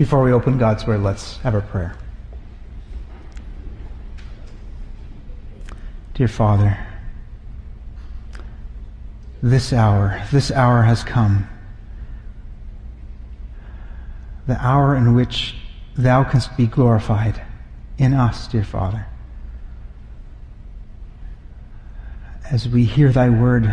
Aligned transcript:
Before 0.00 0.22
we 0.22 0.32
open 0.32 0.56
God's 0.56 0.86
Word, 0.86 1.02
let's 1.02 1.36
have 1.40 1.54
a 1.54 1.60
prayer. 1.60 1.94
Dear 6.14 6.26
Father, 6.26 6.78
this 9.42 9.74
hour, 9.74 10.18
this 10.32 10.50
hour 10.50 10.80
has 10.84 11.04
come. 11.04 11.46
The 14.46 14.56
hour 14.64 14.96
in 14.96 15.14
which 15.14 15.56
Thou 15.98 16.24
canst 16.24 16.56
be 16.56 16.66
glorified 16.66 17.42
in 17.98 18.14
us, 18.14 18.48
dear 18.48 18.64
Father. 18.64 19.06
As 22.50 22.66
we 22.66 22.84
hear 22.84 23.12
Thy 23.12 23.28
Word, 23.28 23.70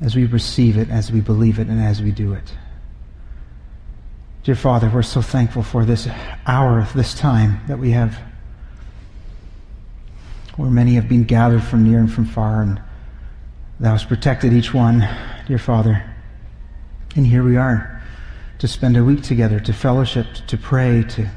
as 0.00 0.14
we 0.14 0.24
receive 0.24 0.78
it, 0.78 0.88
as 0.88 1.10
we 1.10 1.20
believe 1.20 1.58
it, 1.58 1.66
and 1.66 1.80
as 1.80 2.00
we 2.00 2.12
do 2.12 2.32
it. 2.32 2.54
Dear 4.48 4.54
Father, 4.54 4.88
we're 4.88 5.02
so 5.02 5.20
thankful 5.20 5.62
for 5.62 5.84
this 5.84 6.08
hour, 6.46 6.88
this 6.94 7.12
time 7.12 7.60
that 7.68 7.78
we 7.78 7.90
have, 7.90 8.18
where 10.56 10.70
many 10.70 10.94
have 10.94 11.06
been 11.06 11.24
gathered 11.24 11.62
from 11.62 11.84
near 11.84 11.98
and 11.98 12.10
from 12.10 12.24
far, 12.24 12.62
and 12.62 12.80
Thou 13.78 13.90
hast 13.90 14.08
protected 14.08 14.54
each 14.54 14.72
one, 14.72 15.06
dear 15.46 15.58
Father. 15.58 16.02
And 17.14 17.26
here 17.26 17.44
we 17.44 17.58
are 17.58 18.02
to 18.60 18.66
spend 18.66 18.96
a 18.96 19.04
week 19.04 19.22
together, 19.22 19.60
to 19.60 19.74
fellowship, 19.74 20.26
to 20.46 20.56
pray, 20.56 21.04
to 21.10 21.28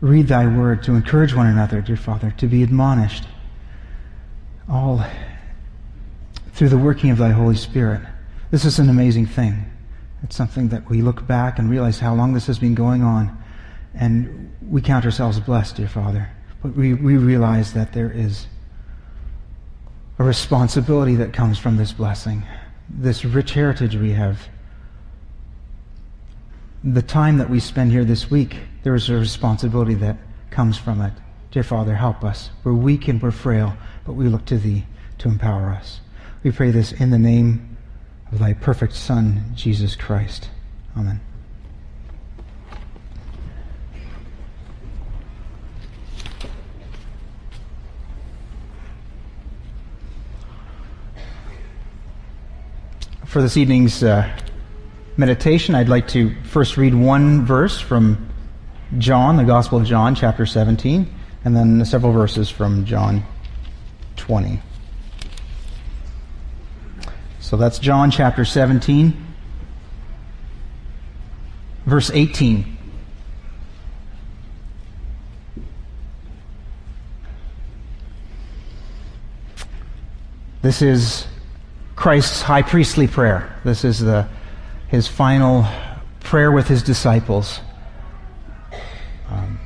read 0.00 0.28
Thy 0.28 0.46
Word, 0.46 0.82
to 0.84 0.94
encourage 0.94 1.34
one 1.34 1.48
another, 1.48 1.82
dear 1.82 1.98
Father, 1.98 2.30
to 2.38 2.46
be 2.46 2.62
admonished, 2.62 3.24
all 4.70 5.04
through 6.54 6.70
the 6.70 6.78
working 6.78 7.10
of 7.10 7.18
Thy 7.18 7.32
Holy 7.32 7.56
Spirit. 7.56 8.00
This 8.50 8.64
is 8.64 8.78
an 8.78 8.88
amazing 8.88 9.26
thing. 9.26 9.70
It's 10.24 10.36
something 10.36 10.68
that 10.68 10.88
we 10.88 11.02
look 11.02 11.26
back 11.26 11.58
and 11.58 11.68
realize 11.68 11.98
how 11.98 12.14
long 12.14 12.32
this 12.32 12.46
has 12.46 12.58
been 12.58 12.74
going 12.74 13.02
on, 13.02 13.36
and 13.92 14.50
we 14.66 14.80
count 14.80 15.04
ourselves 15.04 15.38
blessed, 15.38 15.76
dear 15.76 15.86
Father. 15.86 16.30
But 16.62 16.74
we, 16.74 16.94
we 16.94 17.18
realize 17.18 17.74
that 17.74 17.92
there 17.92 18.10
is 18.10 18.46
a 20.18 20.24
responsibility 20.24 21.14
that 21.16 21.34
comes 21.34 21.58
from 21.58 21.76
this 21.76 21.92
blessing, 21.92 22.42
this 22.88 23.22
rich 23.22 23.52
heritage 23.52 23.96
we 23.96 24.12
have. 24.12 24.48
The 26.82 27.02
time 27.02 27.36
that 27.36 27.50
we 27.50 27.60
spend 27.60 27.92
here 27.92 28.04
this 28.06 28.30
week, 28.30 28.56
there 28.82 28.94
is 28.94 29.10
a 29.10 29.14
responsibility 29.16 29.94
that 29.96 30.16
comes 30.50 30.78
from 30.78 31.02
it. 31.02 31.12
Dear 31.50 31.64
Father, 31.64 31.94
help 31.94 32.24
us. 32.24 32.48
We're 32.64 32.72
weak 32.72 33.08
and 33.08 33.22
we're 33.22 33.30
frail, 33.30 33.76
but 34.06 34.14
we 34.14 34.28
look 34.28 34.46
to 34.46 34.56
Thee 34.56 34.86
to 35.18 35.28
empower 35.28 35.68
us. 35.68 36.00
We 36.42 36.50
pray 36.50 36.70
this 36.70 36.92
in 36.92 37.10
the 37.10 37.18
name 37.18 37.73
of 38.34 38.40
thy 38.40 38.52
perfect 38.52 38.94
Son, 38.94 39.44
Jesus 39.54 39.94
Christ. 39.94 40.50
Amen. 40.96 41.20
For 53.24 53.40
this 53.40 53.56
evening's 53.56 54.02
uh, 54.02 54.28
meditation, 55.16 55.76
I'd 55.76 55.88
like 55.88 56.08
to 56.08 56.34
first 56.42 56.76
read 56.76 56.92
one 56.92 57.44
verse 57.46 57.78
from 57.78 58.28
John, 58.98 59.36
the 59.36 59.44
Gospel 59.44 59.78
of 59.78 59.84
John, 59.84 60.16
chapter 60.16 60.44
17, 60.44 61.08
and 61.44 61.56
then 61.56 61.84
several 61.84 62.12
verses 62.12 62.50
from 62.50 62.84
John 62.84 63.22
20. 64.16 64.60
So 67.44 67.58
that's 67.58 67.78
John 67.78 68.10
chapter 68.10 68.46
17, 68.46 69.14
verse 71.84 72.10
18. 72.10 72.78
This 80.62 80.80
is 80.80 81.26
Christ's 81.94 82.40
high 82.40 82.62
priestly 82.62 83.06
prayer. 83.06 83.54
This 83.62 83.84
is 83.84 84.00
the, 84.00 84.26
his 84.88 85.06
final 85.06 85.66
prayer 86.20 86.50
with 86.50 86.66
his 86.66 86.82
disciples. 86.82 87.60
Um, 89.28 89.60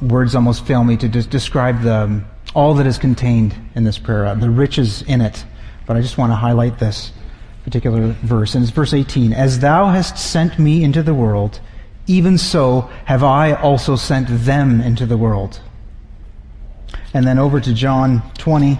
words 0.00 0.36
almost 0.36 0.64
fail 0.64 0.84
me 0.84 0.96
to 0.98 1.08
de- 1.08 1.24
describe 1.24 1.82
the, 1.82 2.22
all 2.54 2.74
that 2.74 2.86
is 2.86 2.96
contained 2.96 3.56
in 3.74 3.82
this 3.82 3.98
prayer, 3.98 4.24
uh, 4.24 4.36
the 4.36 4.50
riches 4.50 5.02
in 5.02 5.20
it. 5.20 5.44
But 5.86 5.96
I 5.96 6.00
just 6.00 6.18
want 6.18 6.32
to 6.32 6.36
highlight 6.36 6.78
this 6.78 7.12
particular 7.64 8.08
verse. 8.22 8.54
And 8.54 8.62
it's 8.62 8.72
verse 8.72 8.92
18 8.92 9.32
As 9.32 9.60
thou 9.60 9.88
hast 9.88 10.18
sent 10.18 10.58
me 10.58 10.82
into 10.82 11.02
the 11.02 11.14
world, 11.14 11.60
even 12.06 12.38
so 12.38 12.90
have 13.04 13.22
I 13.22 13.52
also 13.52 13.96
sent 13.96 14.28
them 14.28 14.80
into 14.80 15.06
the 15.06 15.16
world. 15.16 15.60
And 17.14 17.26
then 17.26 17.38
over 17.38 17.60
to 17.60 17.74
John 17.74 18.22
20. 18.38 18.78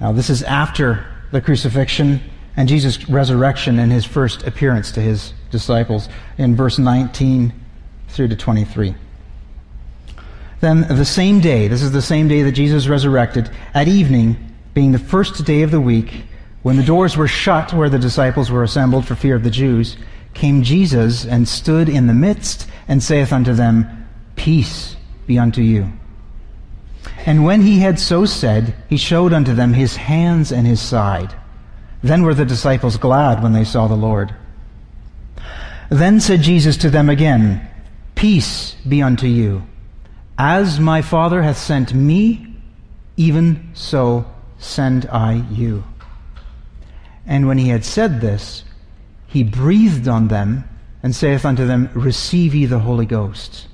Now, 0.00 0.12
this 0.12 0.28
is 0.28 0.42
after 0.42 1.06
the 1.32 1.40
crucifixion 1.40 2.20
and 2.56 2.68
Jesus' 2.68 3.08
resurrection 3.08 3.78
and 3.78 3.90
his 3.90 4.04
first 4.04 4.46
appearance 4.46 4.92
to 4.92 5.00
his 5.00 5.32
disciples 5.50 6.08
in 6.38 6.56
verse 6.56 6.78
19 6.78 7.52
through 8.08 8.28
to 8.28 8.36
23. 8.36 8.94
Then 10.60 10.86
the 10.88 11.04
same 11.04 11.40
day, 11.40 11.68
this 11.68 11.82
is 11.82 11.92
the 11.92 12.02
same 12.02 12.28
day 12.28 12.42
that 12.42 12.52
Jesus 12.52 12.88
resurrected, 12.88 13.50
at 13.74 13.88
evening, 13.88 14.36
being 14.74 14.92
the 14.92 14.98
first 14.98 15.44
day 15.44 15.62
of 15.62 15.70
the 15.70 15.80
week, 15.80 16.24
when 16.62 16.76
the 16.76 16.82
doors 16.82 17.16
were 17.16 17.28
shut 17.28 17.72
where 17.72 17.88
the 17.88 17.98
disciples 17.98 18.50
were 18.50 18.62
assembled 18.62 19.06
for 19.06 19.14
fear 19.14 19.36
of 19.36 19.44
the 19.44 19.50
Jews, 19.50 19.96
came 20.34 20.62
Jesus 20.62 21.24
and 21.24 21.46
stood 21.46 21.88
in 21.88 22.06
the 22.06 22.14
midst 22.14 22.68
and 22.88 23.02
saith 23.02 23.32
unto 23.32 23.52
them, 23.52 24.06
Peace 24.34 24.96
be 25.26 25.38
unto 25.38 25.62
you. 25.62 25.92
And 27.24 27.44
when 27.44 27.62
he 27.62 27.80
had 27.80 27.98
so 27.98 28.24
said, 28.24 28.74
he 28.88 28.96
showed 28.96 29.32
unto 29.32 29.54
them 29.54 29.72
his 29.72 29.96
hands 29.96 30.52
and 30.52 30.66
his 30.66 30.80
side. 30.80 31.34
Then 32.02 32.22
were 32.22 32.34
the 32.34 32.44
disciples 32.44 32.96
glad 32.96 33.42
when 33.42 33.52
they 33.52 33.64
saw 33.64 33.88
the 33.88 33.94
Lord. 33.94 34.34
Then 35.90 36.20
said 36.20 36.42
Jesus 36.42 36.76
to 36.78 36.90
them 36.90 37.08
again, 37.08 37.68
Peace 38.14 38.74
be 38.88 39.02
unto 39.02 39.26
you. 39.26 39.62
As 40.38 40.78
my 40.78 41.00
Father 41.00 41.42
hath 41.42 41.56
sent 41.56 41.94
me, 41.94 42.54
even 43.16 43.70
so 43.72 44.26
send 44.58 45.06
I 45.06 45.44
you. 45.50 45.84
And 47.26 47.48
when 47.48 47.56
he 47.56 47.70
had 47.70 47.84
said 47.84 48.20
this, 48.20 48.62
he 49.26 49.42
breathed 49.42 50.06
on 50.08 50.28
them, 50.28 50.68
and 51.02 51.14
saith 51.14 51.44
unto 51.44 51.66
them, 51.66 51.88
Receive 51.94 52.54
ye 52.54 52.66
the 52.66 52.80
Holy 52.80 53.06
Ghost. 53.06 53.66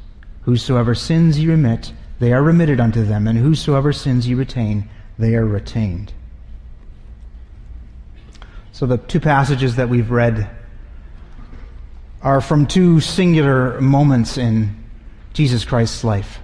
Whosoever 0.43 0.95
sins 0.95 1.39
ye 1.39 1.49
remit, 1.49 1.93
they 2.21 2.33
are 2.33 2.43
remitted 2.43 2.79
unto 2.79 3.05
them, 3.05 3.27
and 3.27 3.39
whosoever 3.39 3.93
sins 3.93 4.29
ye 4.29 4.35
retain, 4.35 4.89
they 5.19 5.35
are 5.35 5.45
retained. 5.45 6.13
So 8.71 8.87
the 8.87 8.99
two 8.99 9.21
passages 9.21 9.77
that 9.77 9.89
we've 9.89 10.11
read 10.11 10.49
are 12.23 12.41
from 12.41 12.67
two 12.67 13.01
singular 13.01 13.81
moments 13.81 14.39
in 14.39 14.77
Jesus 15.33 15.65
Christ's 15.65 16.05
life 16.05 16.39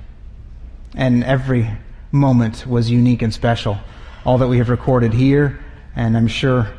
and 0.94 1.24
every 1.24 1.70
moment 2.12 2.66
was 2.66 2.90
unique 2.90 3.22
and 3.22 3.32
special. 3.32 3.78
All 4.24 4.38
that 4.38 4.48
we 4.48 4.58
have 4.58 4.68
recorded 4.68 5.12
here, 5.12 5.60
and 5.94 6.16
I'm 6.16 6.28
sure 6.28 6.70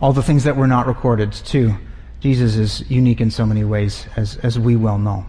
all 0.00 0.12
the 0.12 0.22
things 0.22 0.44
that 0.44 0.56
were 0.56 0.66
not 0.66 0.86
recorded 0.86 1.32
too. 1.32 1.74
Jesus 2.20 2.56
is 2.56 2.90
unique 2.90 3.20
in 3.20 3.30
so 3.30 3.46
many 3.46 3.64
ways, 3.64 4.06
as, 4.16 4.36
as 4.38 4.58
we 4.58 4.76
well 4.76 4.98
know. 4.98 5.24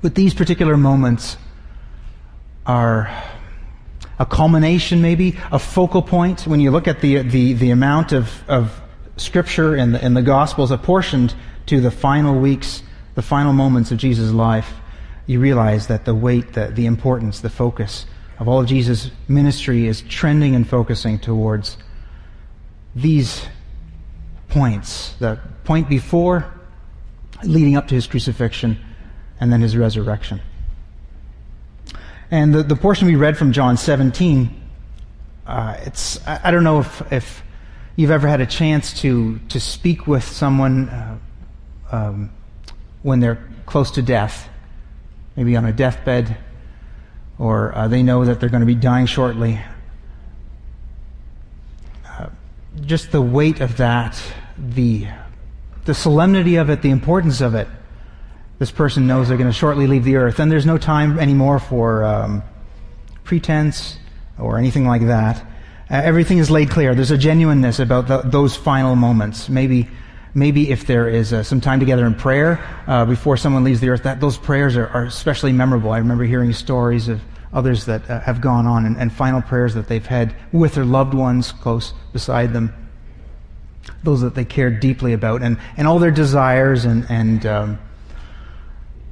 But 0.00 0.14
these 0.14 0.32
particular 0.32 0.76
moments 0.76 1.36
are 2.66 3.10
a 4.18 4.26
culmination, 4.26 5.02
maybe, 5.02 5.36
a 5.50 5.58
focal 5.58 6.02
point. 6.02 6.46
When 6.46 6.60
you 6.60 6.70
look 6.70 6.88
at 6.88 7.00
the, 7.00 7.22
the, 7.22 7.52
the 7.54 7.70
amount 7.70 8.12
of, 8.12 8.42
of 8.48 8.80
scripture 9.16 9.74
and 9.74 9.94
the, 9.94 10.04
in 10.04 10.14
the 10.14 10.22
Gospels 10.22 10.70
apportioned 10.70 11.34
to 11.66 11.80
the 11.80 11.90
final 11.90 12.38
weeks, 12.38 12.82
the 13.14 13.22
final 13.22 13.52
moments 13.52 13.90
of 13.90 13.98
Jesus' 13.98 14.32
life, 14.32 14.72
you 15.28 15.38
realize 15.38 15.86
that 15.88 16.06
the 16.06 16.14
weight, 16.14 16.54
the, 16.54 16.68
the 16.68 16.86
importance, 16.86 17.40
the 17.40 17.50
focus 17.50 18.06
of 18.38 18.48
all 18.48 18.60
of 18.60 18.66
Jesus' 18.66 19.10
ministry 19.28 19.86
is 19.86 20.00
trending 20.00 20.54
and 20.54 20.66
focusing 20.66 21.18
towards 21.18 21.76
these 22.96 23.46
points 24.48 25.14
the 25.18 25.38
point 25.64 25.86
before, 25.86 26.46
leading 27.44 27.76
up 27.76 27.88
to 27.88 27.94
his 27.94 28.06
crucifixion, 28.06 28.78
and 29.38 29.52
then 29.52 29.60
his 29.60 29.76
resurrection. 29.76 30.40
And 32.30 32.54
the, 32.54 32.62
the 32.62 32.76
portion 32.76 33.06
we 33.06 33.16
read 33.16 33.36
from 33.36 33.52
John 33.52 33.76
17, 33.76 34.62
uh, 35.46 35.76
it's, 35.82 36.26
I, 36.26 36.40
I, 36.44 36.50
don't 36.50 36.64
know 36.64 36.80
if, 36.80 37.12
if 37.12 37.42
you've 37.96 38.10
ever 38.10 38.28
had 38.28 38.40
a 38.40 38.46
chance 38.46 38.98
to, 39.02 39.38
to 39.50 39.60
speak 39.60 40.06
with 40.06 40.24
someone 40.24 40.88
uh, 40.88 41.18
um, 41.92 42.30
when 43.02 43.20
they're 43.20 43.46
close 43.66 43.90
to 43.92 44.02
death 44.02 44.48
maybe 45.38 45.54
on 45.54 45.64
a 45.64 45.72
deathbed, 45.72 46.36
or 47.38 47.72
uh, 47.72 47.86
they 47.86 48.02
know 48.02 48.24
that 48.24 48.40
they're 48.40 48.48
going 48.48 48.58
to 48.62 48.66
be 48.66 48.74
dying 48.74 49.06
shortly. 49.06 49.60
Uh, 52.04 52.26
just 52.80 53.12
the 53.12 53.22
weight 53.22 53.60
of 53.60 53.76
that, 53.76 54.20
the, 54.58 55.06
the 55.84 55.94
solemnity 55.94 56.56
of 56.56 56.70
it, 56.70 56.82
the 56.82 56.90
importance 56.90 57.40
of 57.40 57.54
it. 57.54 57.68
This 58.58 58.72
person 58.72 59.06
knows 59.06 59.28
they're 59.28 59.36
going 59.36 59.48
to 59.48 59.56
shortly 59.56 59.86
leave 59.86 60.02
the 60.02 60.16
earth, 60.16 60.40
and 60.40 60.50
there's 60.50 60.66
no 60.66 60.76
time 60.76 61.20
anymore 61.20 61.60
for 61.60 62.02
um, 62.02 62.42
pretense 63.22 63.96
or 64.40 64.58
anything 64.58 64.88
like 64.88 65.06
that. 65.06 65.38
Uh, 65.88 66.00
everything 66.02 66.38
is 66.38 66.50
laid 66.50 66.68
clear. 66.68 66.96
There's 66.96 67.12
a 67.12 67.16
genuineness 67.16 67.78
about 67.78 68.08
the, 68.08 68.22
those 68.22 68.56
final 68.56 68.96
moments. 68.96 69.48
Maybe, 69.48 69.86
maybe 70.34 70.70
if 70.70 70.86
there 70.86 71.08
is 71.08 71.32
uh, 71.32 71.42
some 71.42 71.60
time 71.60 71.80
together 71.80 72.06
in 72.06 72.14
prayer 72.14 72.64
uh, 72.86 73.04
before 73.04 73.36
someone 73.36 73.64
leaves 73.64 73.80
the 73.80 73.88
earth, 73.88 74.02
that 74.02 74.20
those 74.20 74.36
prayers 74.36 74.76
are, 74.76 74.88
are, 74.88 75.04
especially 75.04 75.52
memorable. 75.52 75.90
I 75.90 75.98
remember 75.98 76.24
hearing 76.24 76.52
stories 76.52 77.08
of 77.08 77.20
others 77.52 77.86
that 77.86 78.08
uh, 78.10 78.20
have 78.20 78.40
gone 78.40 78.66
on 78.66 78.84
and, 78.84 78.96
and 78.96 79.12
final 79.12 79.40
prayers 79.40 79.74
that 79.74 79.88
they've 79.88 80.04
had 80.04 80.34
with 80.52 80.74
their 80.74 80.84
loved 80.84 81.14
ones 81.14 81.52
close 81.52 81.94
beside 82.12 82.52
them, 82.52 82.72
those 84.02 84.20
that 84.20 84.34
they 84.34 84.44
cared 84.44 84.80
deeply 84.80 85.12
about, 85.12 85.42
and, 85.42 85.58
and 85.76 85.88
all 85.88 85.98
their 85.98 86.10
desires 86.10 86.84
and, 86.84 87.06
and 87.08 87.46
um, 87.46 87.78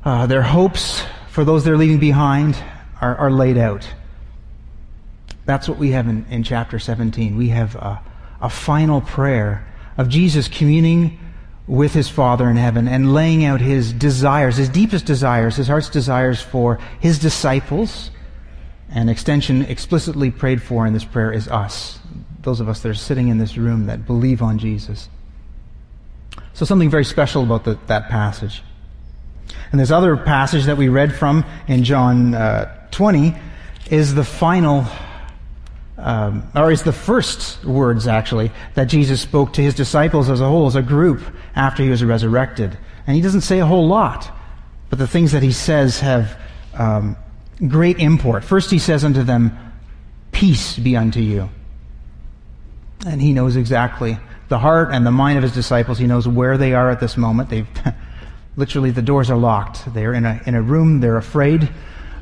uh, 0.04 0.26
their 0.26 0.42
hopes 0.42 1.02
for 1.30 1.44
those 1.44 1.64
they're 1.64 1.76
leaving 1.76 1.98
behind 1.98 2.56
are, 3.00 3.16
are 3.16 3.30
laid 3.30 3.58
out. 3.58 3.86
That's 5.44 5.68
what 5.68 5.78
we 5.78 5.92
have 5.92 6.08
in, 6.08 6.26
in 6.28 6.42
chapter 6.42 6.78
17. 6.78 7.36
We 7.36 7.48
have 7.48 7.74
a, 7.76 8.02
a 8.40 8.50
final 8.50 9.00
prayer 9.00 9.66
of 9.96 10.08
Jesus 10.08 10.48
communing 10.48 11.18
with 11.66 11.94
his 11.94 12.08
Father 12.08 12.48
in 12.48 12.56
heaven 12.56 12.86
and 12.86 13.12
laying 13.12 13.44
out 13.44 13.60
his 13.60 13.92
desires, 13.92 14.56
his 14.56 14.68
deepest 14.68 15.04
desires, 15.04 15.56
his 15.56 15.68
heart's 15.68 15.88
desires 15.88 16.40
for 16.40 16.78
his 17.00 17.18
disciples 17.18 18.10
an 18.90 19.08
extension 19.08 19.62
explicitly 19.62 20.30
prayed 20.30 20.62
for 20.62 20.86
in 20.86 20.92
this 20.92 21.04
prayer 21.04 21.32
is 21.32 21.48
us, 21.48 21.98
those 22.42 22.60
of 22.60 22.68
us 22.68 22.80
that 22.80 22.88
are 22.88 22.94
sitting 22.94 23.28
in 23.28 23.38
this 23.38 23.56
room 23.56 23.86
that 23.86 24.06
believe 24.06 24.42
on 24.42 24.58
Jesus. 24.58 25.08
So, 26.52 26.64
something 26.64 26.88
very 26.88 27.04
special 27.04 27.42
about 27.42 27.64
the, 27.64 27.78
that 27.88 28.08
passage. 28.08 28.62
And 29.70 29.80
this 29.80 29.90
other 29.90 30.16
passage 30.16 30.64
that 30.64 30.76
we 30.76 30.88
read 30.88 31.14
from 31.14 31.44
in 31.68 31.84
John 31.84 32.34
uh, 32.34 32.88
20 32.92 33.36
is 33.90 34.14
the 34.14 34.24
final, 34.24 34.86
um, 35.98 36.42
or 36.54 36.70
is 36.70 36.82
the 36.82 36.92
first 36.92 37.64
words 37.64 38.06
actually, 38.06 38.50
that 38.74 38.84
Jesus 38.84 39.20
spoke 39.20 39.54
to 39.54 39.62
his 39.62 39.74
disciples 39.74 40.28
as 40.28 40.40
a 40.40 40.48
whole, 40.48 40.66
as 40.66 40.76
a 40.76 40.82
group, 40.82 41.22
after 41.54 41.82
he 41.82 41.88
was 41.88 42.04
resurrected. 42.04 42.76
And 43.06 43.16
he 43.16 43.22
doesn't 43.22 43.42
say 43.42 43.60
a 43.60 43.66
whole 43.66 43.86
lot, 43.86 44.30
but 44.90 44.98
the 44.98 45.06
things 45.06 45.32
that 45.32 45.42
he 45.42 45.52
says 45.52 46.00
have 46.00 46.38
um, 46.74 47.16
great 47.66 47.98
import. 47.98 48.44
First, 48.44 48.70
he 48.70 48.78
says 48.78 49.04
unto 49.04 49.22
them, 49.22 49.56
Peace 50.32 50.78
be 50.78 50.96
unto 50.96 51.20
you. 51.20 51.48
And 53.06 53.22
he 53.22 53.32
knows 53.32 53.56
exactly 53.56 54.18
the 54.48 54.58
heart 54.58 54.90
and 54.92 55.06
the 55.06 55.10
mind 55.10 55.38
of 55.38 55.42
his 55.42 55.54
disciples. 55.54 55.98
He 55.98 56.06
knows 56.06 56.28
where 56.28 56.58
they 56.58 56.74
are 56.74 56.90
at 56.90 57.00
this 57.00 57.16
moment. 57.16 57.48
They've 57.48 57.68
literally, 58.56 58.90
the 58.90 59.02
doors 59.02 59.30
are 59.30 59.36
locked. 59.36 59.92
They're 59.94 60.12
in 60.12 60.24
a, 60.24 60.40
in 60.46 60.54
a 60.54 60.62
room, 60.62 61.00
they're 61.00 61.16
afraid, 61.16 61.68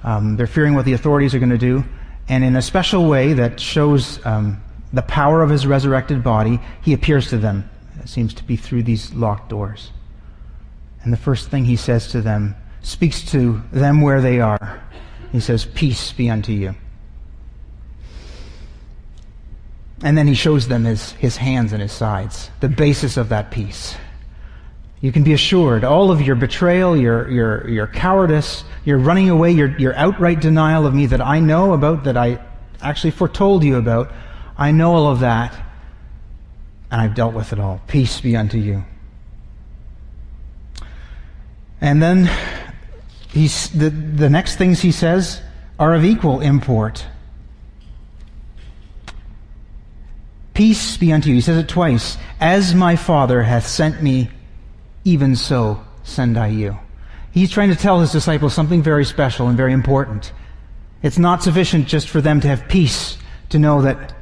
um, 0.03 0.37
they're 0.37 0.47
fearing 0.47 0.75
what 0.75 0.85
the 0.85 0.93
authorities 0.93 1.35
are 1.35 1.39
going 1.39 1.51
to 1.51 1.59
do. 1.59 1.85
And 2.29 2.45
in 2.45 2.57
a 2.57 2.63
special 2.63 3.09
way 3.09 3.35
that 3.35 3.61
shows 3.61 4.25
um, 4.25 4.63
the 4.93 5.03
power 5.03 5.43
of 5.43 5.51
his 5.51 5.67
resurrected 5.67 6.23
body, 6.23 6.61
he 6.83 6.93
appears 6.93 7.29
to 7.31 7.39
them. 7.39 7.69
It 8.03 8.09
seems 8.09 8.35
to 8.35 8.45
be 8.45 8.57
through 8.57 8.85
these 8.85 9.13
locked 9.15 9.49
doors. 9.49 9.91
And 11.03 11.13
the 11.13 11.19
first 11.19 11.51
thing 11.51 11.65
he 11.65 11.77
says 11.77 12.09
to 12.09 12.23
them 12.23 12.57
speaks 12.83 13.23
to 13.33 13.63
them 13.73 14.01
where 14.01 14.21
they 14.21 14.41
are. 14.41 14.83
He 15.33 15.41
says, 15.41 15.67
Peace 15.67 16.13
be 16.13 16.31
unto 16.31 16.53
you. 16.53 16.75
And 20.03 20.19
then 20.19 20.27
he 20.27 20.35
shows 20.35 20.69
them 20.69 20.85
his, 20.85 21.13
his 21.13 21.37
hands 21.37 21.73
and 21.73 21.81
his 21.81 21.93
sides, 21.93 22.51
the 22.61 22.69
basis 22.69 23.17
of 23.17 23.31
that 23.31 23.51
peace. 23.51 23.97
You 25.05 25.13
can 25.13 25.23
be 25.23 25.35
assured 25.35 25.85
all 25.85 26.11
of 26.11 26.23
your 26.23 26.35
betrayal, 26.35 26.97
your, 26.97 27.31
your, 27.31 27.69
your 27.69 27.87
cowardice, 27.87 28.65
your 28.87 28.97
running 28.97 29.29
away, 29.29 29.51
your, 29.51 29.77
your 29.79 29.95
outright 29.97 30.41
denial 30.41 30.87
of 30.87 30.95
me 30.95 31.05
that 31.05 31.21
I 31.21 31.41
know 31.41 31.75
about, 31.75 32.05
that 32.05 32.17
I 32.17 32.43
actually 32.81 33.11
foretold 33.11 33.65
you 33.65 33.77
about, 33.77 34.11
I 34.57 34.71
know 34.71 34.95
all 34.95 35.09
of 35.09 35.21
that, 35.21 35.55
and 36.91 37.03
I've 37.03 37.15
dealt 37.15 37.35
with 37.35 37.53
it 37.53 37.61
all. 37.61 37.83
Peace 37.87 38.19
be 38.23 38.35
unto 38.35 38.57
you. 38.57 38.83
And 41.83 42.03
then 42.03 42.31
He's, 43.29 43.69
the, 43.69 43.91
the 43.91 44.31
next 44.31 44.57
things 44.57 44.81
he 44.81 44.91
says 44.91 45.43
are 45.79 45.93
of 45.93 46.03
equal 46.03 46.41
import. 46.41 47.05
Peace 50.55 50.97
be 50.97 51.13
unto 51.13 51.29
you. 51.29 51.35
He 51.35 51.41
says 51.43 51.59
it 51.59 51.69
twice. 51.69 52.17
As 52.41 52.75
my 52.75 52.97
Father 52.97 53.43
hath 53.43 53.67
sent 53.67 54.03
me, 54.03 54.31
even 55.05 55.37
so 55.37 55.85
send 56.03 56.37
I 56.37 56.49
you. 56.49 56.79
He's 57.33 57.51
trying 57.51 57.71
to 57.71 57.77
tell 57.77 58.01
his 58.01 58.13
disciples 58.13 58.55
something 58.55 58.83
very 58.83 59.05
special 59.05 59.49
and 59.49 59.57
very 59.57 59.73
important. 59.73 60.33
It's 61.03 61.19
not 61.19 61.43
sufficient 61.43 61.87
just 61.87 62.09
for 62.09 62.21
them 62.21 62.41
to 62.41 62.49
have 62.49 62.69
peace, 62.69 63.19
to 63.51 63.59
know 63.59 63.83
that 63.83 64.15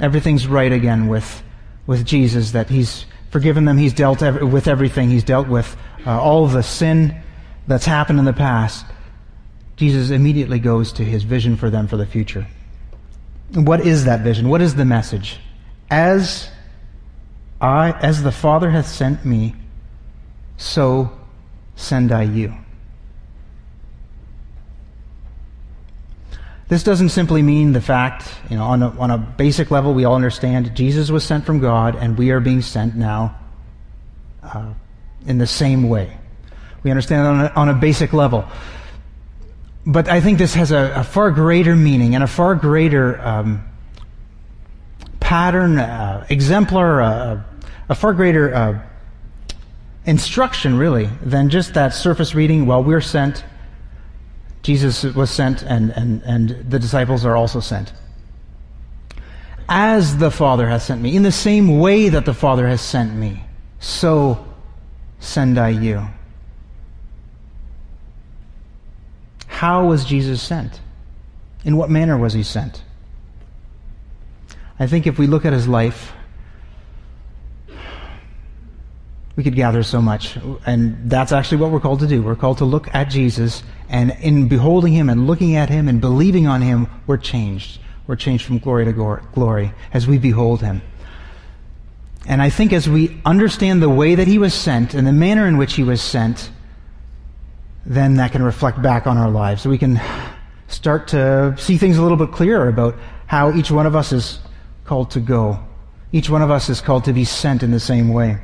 everything's 0.00 0.46
right 0.46 0.72
again 0.72 1.08
with, 1.08 1.42
with 1.86 2.04
Jesus, 2.04 2.52
that 2.52 2.68
he's 2.68 3.04
forgiven 3.30 3.64
them, 3.64 3.76
he's 3.76 3.92
dealt 3.92 4.20
with 4.20 4.68
everything, 4.68 5.10
he's 5.10 5.24
dealt 5.24 5.48
with 5.48 5.76
uh, 6.06 6.20
all 6.20 6.46
the 6.46 6.62
sin 6.62 7.20
that's 7.66 7.84
happened 7.84 8.18
in 8.18 8.24
the 8.24 8.32
past, 8.32 8.86
Jesus 9.76 10.10
immediately 10.10 10.58
goes 10.58 10.92
to 10.94 11.04
his 11.04 11.24
vision 11.24 11.56
for 11.56 11.70
them 11.70 11.88
for 11.88 11.96
the 11.96 12.06
future. 12.06 12.46
What 13.52 13.80
is 13.80 14.04
that 14.04 14.20
vision? 14.20 14.48
What 14.48 14.62
is 14.62 14.74
the 14.74 14.84
message? 14.84 15.38
As 15.90 16.48
I, 17.60 17.92
as 17.92 18.22
the 18.22 18.32
Father 18.32 18.70
hath 18.70 18.86
sent 18.86 19.24
me, 19.24 19.54
so 20.56 21.10
send 21.76 22.12
I 22.12 22.22
you. 22.22 22.54
This 26.68 26.82
doesn't 26.82 27.10
simply 27.10 27.42
mean 27.42 27.72
the 27.72 27.80
fact, 27.80 28.26
you 28.48 28.56
know, 28.56 28.64
on 28.64 28.82
a, 28.82 28.88
on 28.98 29.10
a 29.10 29.18
basic 29.18 29.70
level, 29.70 29.92
we 29.92 30.04
all 30.04 30.14
understand 30.14 30.74
Jesus 30.74 31.10
was 31.10 31.22
sent 31.22 31.44
from 31.44 31.60
God 31.60 31.94
and 31.94 32.16
we 32.16 32.30
are 32.30 32.40
being 32.40 32.62
sent 32.62 32.96
now 32.96 33.38
uh, 34.42 34.72
in 35.26 35.38
the 35.38 35.46
same 35.46 35.88
way. 35.88 36.16
We 36.82 36.90
understand 36.90 37.26
on 37.26 37.40
a, 37.44 37.52
on 37.54 37.68
a 37.68 37.74
basic 37.74 38.12
level. 38.12 38.46
But 39.86 40.08
I 40.08 40.20
think 40.22 40.38
this 40.38 40.54
has 40.54 40.72
a, 40.72 40.94
a 40.96 41.04
far 41.04 41.30
greater 41.30 41.76
meaning 41.76 42.14
and 42.14 42.24
a 42.24 42.26
far 42.26 42.54
greater 42.54 43.20
um, 43.20 43.64
pattern, 45.20 45.78
uh, 45.78 46.26
exemplar, 46.30 47.02
uh, 47.02 47.42
a 47.90 47.94
far 47.94 48.14
greater 48.14 48.54
uh, 48.54 48.82
instruction, 50.06 50.76
really, 50.76 51.08
than 51.22 51.50
just 51.50 51.74
that 51.74 51.94
surface 51.94 52.34
reading. 52.34 52.66
Well, 52.66 52.82
we're 52.82 53.00
sent. 53.00 53.44
Jesus 54.62 55.02
was 55.04 55.30
sent, 55.30 55.62
and, 55.62 55.90
and, 55.90 56.22
and 56.22 56.70
the 56.70 56.78
disciples 56.78 57.24
are 57.24 57.36
also 57.36 57.60
sent. 57.60 57.92
As 59.68 60.18
the 60.18 60.30
Father 60.30 60.68
has 60.68 60.84
sent 60.84 61.00
me, 61.00 61.16
in 61.16 61.22
the 61.22 61.32
same 61.32 61.78
way 61.78 62.08
that 62.08 62.26
the 62.26 62.34
Father 62.34 62.68
has 62.68 62.80
sent 62.80 63.14
me, 63.14 63.42
so 63.78 64.44
send 65.20 65.58
I 65.58 65.70
you. 65.70 66.06
How 69.46 69.86
was 69.86 70.04
Jesus 70.04 70.42
sent? 70.42 70.80
In 71.64 71.76
what 71.76 71.88
manner 71.88 72.18
was 72.18 72.34
he 72.34 72.42
sent? 72.42 72.82
I 74.78 74.86
think 74.86 75.06
if 75.06 75.18
we 75.18 75.26
look 75.26 75.44
at 75.44 75.52
his 75.52 75.68
life, 75.68 76.12
we 79.36 79.42
could 79.42 79.54
gather 79.54 79.82
so 79.82 80.00
much. 80.00 80.38
And 80.66 81.10
that's 81.10 81.32
actually 81.32 81.58
what 81.58 81.70
we're 81.70 81.80
called 81.80 82.00
to 82.00 82.06
do. 82.06 82.22
We're 82.22 82.36
called 82.36 82.58
to 82.58 82.64
look 82.64 82.92
at 82.94 83.10
Jesus, 83.10 83.62
and 83.88 84.16
in 84.20 84.48
beholding 84.48 84.92
him 84.92 85.08
and 85.08 85.26
looking 85.26 85.56
at 85.56 85.68
him 85.68 85.88
and 85.88 86.00
believing 86.00 86.46
on 86.46 86.62
him, 86.62 86.88
we're 87.06 87.16
changed. 87.16 87.80
We're 88.06 88.16
changed 88.16 88.44
from 88.44 88.58
glory 88.58 88.84
to 88.84 88.92
glory 89.32 89.72
as 89.92 90.06
we 90.06 90.18
behold 90.18 90.60
him. 90.60 90.82
And 92.26 92.40
I 92.40 92.50
think 92.50 92.72
as 92.72 92.88
we 92.88 93.20
understand 93.24 93.82
the 93.82 93.90
way 93.90 94.14
that 94.14 94.26
he 94.26 94.38
was 94.38 94.54
sent 94.54 94.94
and 94.94 95.06
the 95.06 95.12
manner 95.12 95.46
in 95.46 95.58
which 95.58 95.74
he 95.74 95.82
was 95.82 96.00
sent, 96.00 96.50
then 97.84 98.14
that 98.14 98.32
can 98.32 98.42
reflect 98.42 98.80
back 98.80 99.06
on 99.06 99.18
our 99.18 99.30
lives. 99.30 99.62
So 99.62 99.68
we 99.68 99.78
can 99.78 100.00
start 100.68 101.08
to 101.08 101.54
see 101.58 101.76
things 101.76 101.98
a 101.98 102.02
little 102.02 102.16
bit 102.16 102.32
clearer 102.32 102.68
about 102.68 102.96
how 103.26 103.52
each 103.54 103.70
one 103.70 103.84
of 103.84 103.94
us 103.94 104.12
is 104.12 104.38
called 104.84 105.10
to 105.12 105.20
go. 105.20 105.58
Each 106.12 106.30
one 106.30 106.40
of 106.42 106.50
us 106.50 106.68
is 106.68 106.80
called 106.80 107.04
to 107.04 107.12
be 107.12 107.24
sent 107.24 107.62
in 107.62 107.70
the 107.70 107.80
same 107.80 108.08
way. 108.08 108.38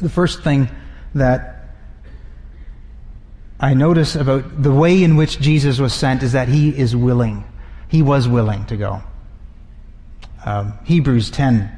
The 0.00 0.08
first 0.08 0.42
thing 0.42 0.68
that 1.14 1.62
I 3.60 3.74
notice 3.74 4.16
about 4.16 4.62
the 4.62 4.72
way 4.72 5.02
in 5.02 5.16
which 5.16 5.38
Jesus 5.40 5.78
was 5.78 5.92
sent 5.92 6.22
is 6.22 6.32
that 6.32 6.48
he 6.48 6.76
is 6.76 6.96
willing. 6.96 7.44
He 7.88 8.02
was 8.02 8.26
willing 8.26 8.66
to 8.66 8.76
go. 8.76 9.02
Um, 10.44 10.78
Hebrews 10.84 11.30
10. 11.30 11.70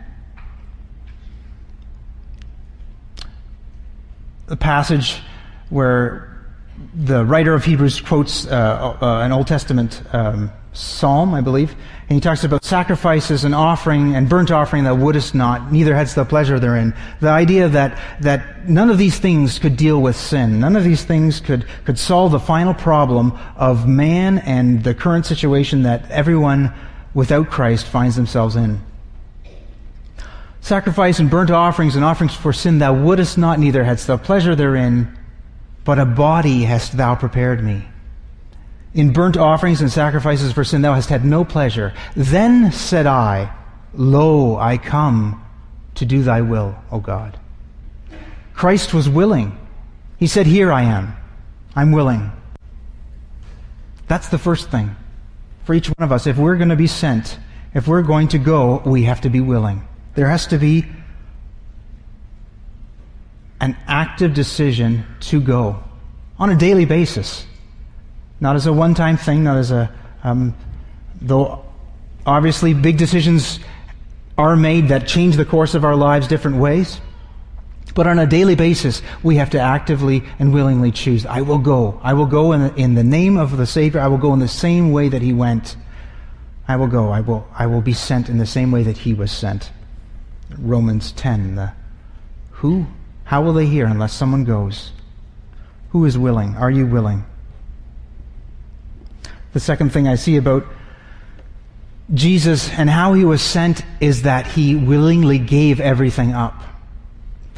The 4.46 4.56
passage 4.56 5.20
where 5.68 6.34
the 6.94 7.24
writer 7.24 7.52
of 7.52 7.64
Hebrews 7.64 8.00
quotes 8.00 8.46
uh, 8.46 8.96
uh, 9.00 9.20
an 9.20 9.32
Old 9.32 9.46
Testament 9.46 10.02
um, 10.12 10.50
psalm, 10.74 11.32
I 11.32 11.40
believe, 11.40 11.74
and 12.08 12.16
he 12.16 12.20
talks 12.20 12.44
about 12.44 12.64
sacrifices 12.64 13.44
and 13.44 13.54
offering 13.54 14.14
and 14.14 14.28
burnt 14.28 14.50
offering 14.50 14.84
that 14.84 14.98
wouldest 14.98 15.34
not, 15.34 15.72
neither 15.72 15.94
hadst 15.94 16.16
thou 16.16 16.24
pleasure 16.24 16.60
therein. 16.60 16.94
The 17.20 17.30
idea 17.30 17.68
that, 17.70 17.98
that 18.20 18.68
none 18.68 18.90
of 18.90 18.98
these 18.98 19.18
things 19.18 19.58
could 19.58 19.76
deal 19.76 20.02
with 20.02 20.14
sin. 20.14 20.60
None 20.60 20.76
of 20.76 20.84
these 20.84 21.04
things 21.04 21.40
could, 21.40 21.64
could 21.86 21.98
solve 21.98 22.32
the 22.32 22.38
final 22.38 22.74
problem 22.74 23.32
of 23.56 23.88
man 23.88 24.38
and 24.38 24.84
the 24.84 24.94
current 24.94 25.24
situation 25.24 25.84
that 25.84 26.10
everyone 26.10 26.74
without 27.14 27.48
Christ 27.48 27.86
finds 27.86 28.16
themselves 28.16 28.56
in. 28.56 28.80
Sacrifice 30.60 31.18
and 31.18 31.30
burnt 31.30 31.50
offerings 31.50 31.96
and 31.96 32.04
offerings 32.04 32.34
for 32.34 32.52
sin 32.52 32.78
thou 32.78 32.92
wouldest 32.92 33.38
not, 33.38 33.58
neither 33.58 33.84
hadst 33.84 34.06
thou 34.06 34.16
pleasure 34.16 34.54
therein, 34.54 35.16
but 35.84 35.98
a 35.98 36.04
body 36.04 36.64
hast 36.64 36.96
thou 36.96 37.14
prepared 37.14 37.62
me. 37.62 37.84
In 38.94 39.12
burnt 39.12 39.36
offerings 39.36 39.80
and 39.80 39.90
sacrifices 39.90 40.52
for 40.52 40.62
sin 40.62 40.82
thou 40.82 40.94
hast 40.94 41.08
had 41.08 41.24
no 41.24 41.44
pleasure. 41.44 41.92
Then 42.14 42.70
said 42.70 43.06
I, 43.06 43.52
Lo, 43.92 44.56
I 44.56 44.78
come 44.78 45.44
to 45.96 46.06
do 46.06 46.22
thy 46.22 46.40
will, 46.40 46.76
O 46.90 47.00
God. 47.00 47.38
Christ 48.54 48.94
was 48.94 49.08
willing. 49.08 49.58
He 50.18 50.26
said, 50.26 50.46
Here 50.46 50.72
I 50.72 50.82
am. 50.82 51.16
I'm 51.74 51.92
willing. 51.92 52.30
That's 54.06 54.28
the 54.28 54.38
first 54.38 54.70
thing 54.70 54.94
for 55.64 55.74
each 55.74 55.88
one 55.88 56.04
of 56.04 56.12
us. 56.12 56.26
If 56.26 56.36
we're 56.36 56.56
going 56.56 56.68
to 56.68 56.76
be 56.76 56.86
sent, 56.86 57.38
if 57.74 57.88
we're 57.88 58.02
going 58.02 58.28
to 58.28 58.38
go, 58.38 58.80
we 58.84 59.04
have 59.04 59.22
to 59.22 59.30
be 59.30 59.40
willing. 59.40 59.86
There 60.14 60.28
has 60.28 60.46
to 60.48 60.58
be 60.58 60.86
an 63.60 63.76
active 63.86 64.34
decision 64.34 65.04
to 65.20 65.40
go 65.40 65.82
on 66.38 66.50
a 66.50 66.56
daily 66.56 66.84
basis. 66.84 67.46
Not 68.40 68.56
as 68.56 68.66
a 68.66 68.72
one 68.72 68.94
time 68.94 69.16
thing, 69.16 69.44
not 69.44 69.56
as 69.56 69.70
a, 69.70 69.92
um, 70.22 70.54
though 71.20 71.64
obviously 72.26 72.74
big 72.74 72.96
decisions 72.96 73.60
are 74.36 74.56
made 74.56 74.88
that 74.88 75.06
change 75.06 75.36
the 75.36 75.44
course 75.44 75.74
of 75.74 75.84
our 75.84 75.94
lives 75.94 76.26
different 76.26 76.56
ways. 76.56 77.00
But 77.94 78.08
on 78.08 78.18
a 78.18 78.26
daily 78.26 78.56
basis, 78.56 79.02
we 79.22 79.36
have 79.36 79.50
to 79.50 79.60
actively 79.60 80.24
and 80.40 80.52
willingly 80.52 80.90
choose. 80.90 81.24
I 81.26 81.42
will 81.42 81.58
go. 81.58 82.00
I 82.02 82.14
will 82.14 82.26
go 82.26 82.52
in 82.52 82.62
the, 82.62 82.74
in 82.74 82.94
the 82.94 83.04
name 83.04 83.36
of 83.36 83.56
the 83.56 83.66
Savior. 83.66 84.00
I 84.00 84.08
will 84.08 84.18
go 84.18 84.32
in 84.32 84.40
the 84.40 84.48
same 84.48 84.90
way 84.90 85.08
that 85.08 85.22
He 85.22 85.32
went. 85.32 85.76
I 86.66 86.74
will 86.76 86.88
go. 86.88 87.10
I 87.10 87.20
will, 87.20 87.46
I 87.54 87.66
will 87.66 87.82
be 87.82 87.92
sent 87.92 88.28
in 88.28 88.38
the 88.38 88.46
same 88.46 88.72
way 88.72 88.82
that 88.82 88.98
He 88.98 89.14
was 89.14 89.30
sent. 89.30 89.70
Romans 90.58 91.12
10. 91.12 91.54
The, 91.54 91.72
who? 92.50 92.86
How 93.24 93.42
will 93.42 93.52
they 93.52 93.66
hear 93.66 93.86
unless 93.86 94.12
someone 94.12 94.42
goes? 94.42 94.90
Who 95.90 96.04
is 96.04 96.18
willing? 96.18 96.56
Are 96.56 96.70
you 96.70 96.86
willing? 96.86 97.24
The 99.54 99.60
second 99.60 99.90
thing 99.90 100.06
I 100.06 100.16
see 100.16 100.36
about 100.36 100.66
Jesus 102.12 102.68
and 102.70 102.90
how 102.90 103.14
he 103.14 103.24
was 103.24 103.40
sent 103.40 103.82
is 104.00 104.22
that 104.22 104.46
he 104.46 104.74
willingly 104.74 105.38
gave 105.38 105.80
everything 105.80 106.32
up. 106.32 106.62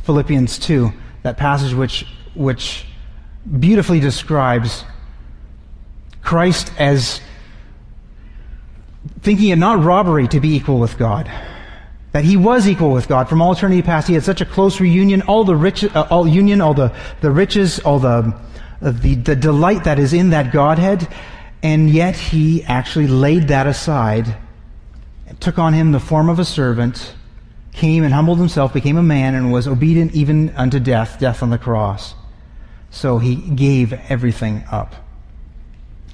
Philippians 0.05 0.61
2, 0.61 0.93
that 1.25 1.37
passage 1.37 1.75
which, 1.75 2.07
which 2.35 2.87
beautifully 3.59 3.99
describes 3.99 4.85
Christ 6.23 6.71
as 6.79 7.21
thinking 9.23 9.49
it 9.49 9.57
not 9.57 9.83
robbery 9.83 10.29
to 10.29 10.39
be 10.39 10.55
equal 10.55 10.79
with 10.79 10.97
God 10.97 11.29
that 12.17 12.25
he 12.25 12.39
was 12.39 12.67
equal 12.67 12.93
with 12.93 13.09
God 13.09 13.29
from 13.29 13.43
all 13.43 13.53
eternity 13.53 13.83
past. 13.83 14.09
He 14.09 14.15
had 14.15 14.23
such 14.23 14.41
a 14.41 14.47
close 14.47 14.81
reunion, 14.81 15.21
all 15.21 15.45
the 15.45 15.55
rich, 15.55 15.85
uh, 15.85 16.07
all 16.09 16.27
union, 16.27 16.63
all 16.63 16.73
the, 16.73 16.91
the 17.21 17.31
riches, 17.31 17.79
all 17.81 17.99
the, 17.99 18.35
uh, 18.81 18.91
the, 18.91 19.17
the 19.17 19.37
delight 19.37 19.85
that 19.85 19.99
is 19.99 20.15
in 20.15 20.31
that 20.31 20.51
Godhead. 20.51 21.07
And 21.63 21.91
yet 21.91 22.17
he 22.17 22.63
actually 22.65 23.07
laid 23.07 23.49
that 23.49 23.67
aside, 23.67 24.37
took 25.41 25.59
on 25.59 25.73
him 25.73 25.93
the 25.93 26.01
form 26.01 26.29
of 26.29 26.39
a 26.39 26.45
servant, 26.45 27.15
came 27.73 28.05
and 28.05 28.15
humbled 28.15 28.39
himself, 28.39 28.73
became 28.73 28.97
a 28.97 29.03
man, 29.03 29.35
and 29.35 29.53
was 29.53 29.67
obedient 29.67 30.15
even 30.15 30.51
unto 30.51 30.79
death, 30.79 31.19
death 31.19 31.43
on 31.43 31.51
the 31.51 31.59
cross. 31.59 32.15
So 32.91 33.19
he 33.19 33.37
gave 33.37 33.93
everything 34.09 34.65
up. 34.71 34.95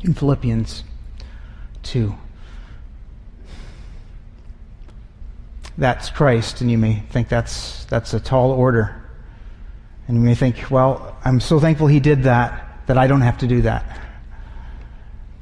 In 0.03 0.15
Philippians 0.15 0.83
2. 1.85 2.15
that's 5.79 6.11
Christ, 6.11 6.61
and 6.61 6.71
you 6.71 6.79
may 6.79 7.03
think 7.11 7.29
that's, 7.29 7.85
that's 7.87 8.15
a 8.15 8.21
tall 8.21 8.51
order. 8.51 9.03
And 10.07 10.17
you 10.17 10.23
may 10.23 10.35
think, 10.35 10.71
well, 10.71 11.17
I'm 11.25 11.41
so 11.41 11.61
thankful 11.61 11.87
he 11.87 12.01
did 12.01 12.25
that, 12.25 12.83
that 12.87 12.99
I 12.99 13.07
don't 13.07 13.23
have 13.23 13.39
to 13.39 13.47
do 13.47 13.63
that. 13.63 14.01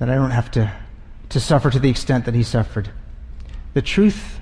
That 0.00 0.10
I 0.10 0.16
don't 0.16 0.32
have 0.32 0.50
to, 0.52 0.72
to 1.28 1.38
suffer 1.38 1.70
to 1.70 1.78
the 1.78 1.90
extent 1.90 2.24
that 2.24 2.34
he 2.34 2.42
suffered. 2.42 2.90
The 3.74 3.82
truth 3.82 4.40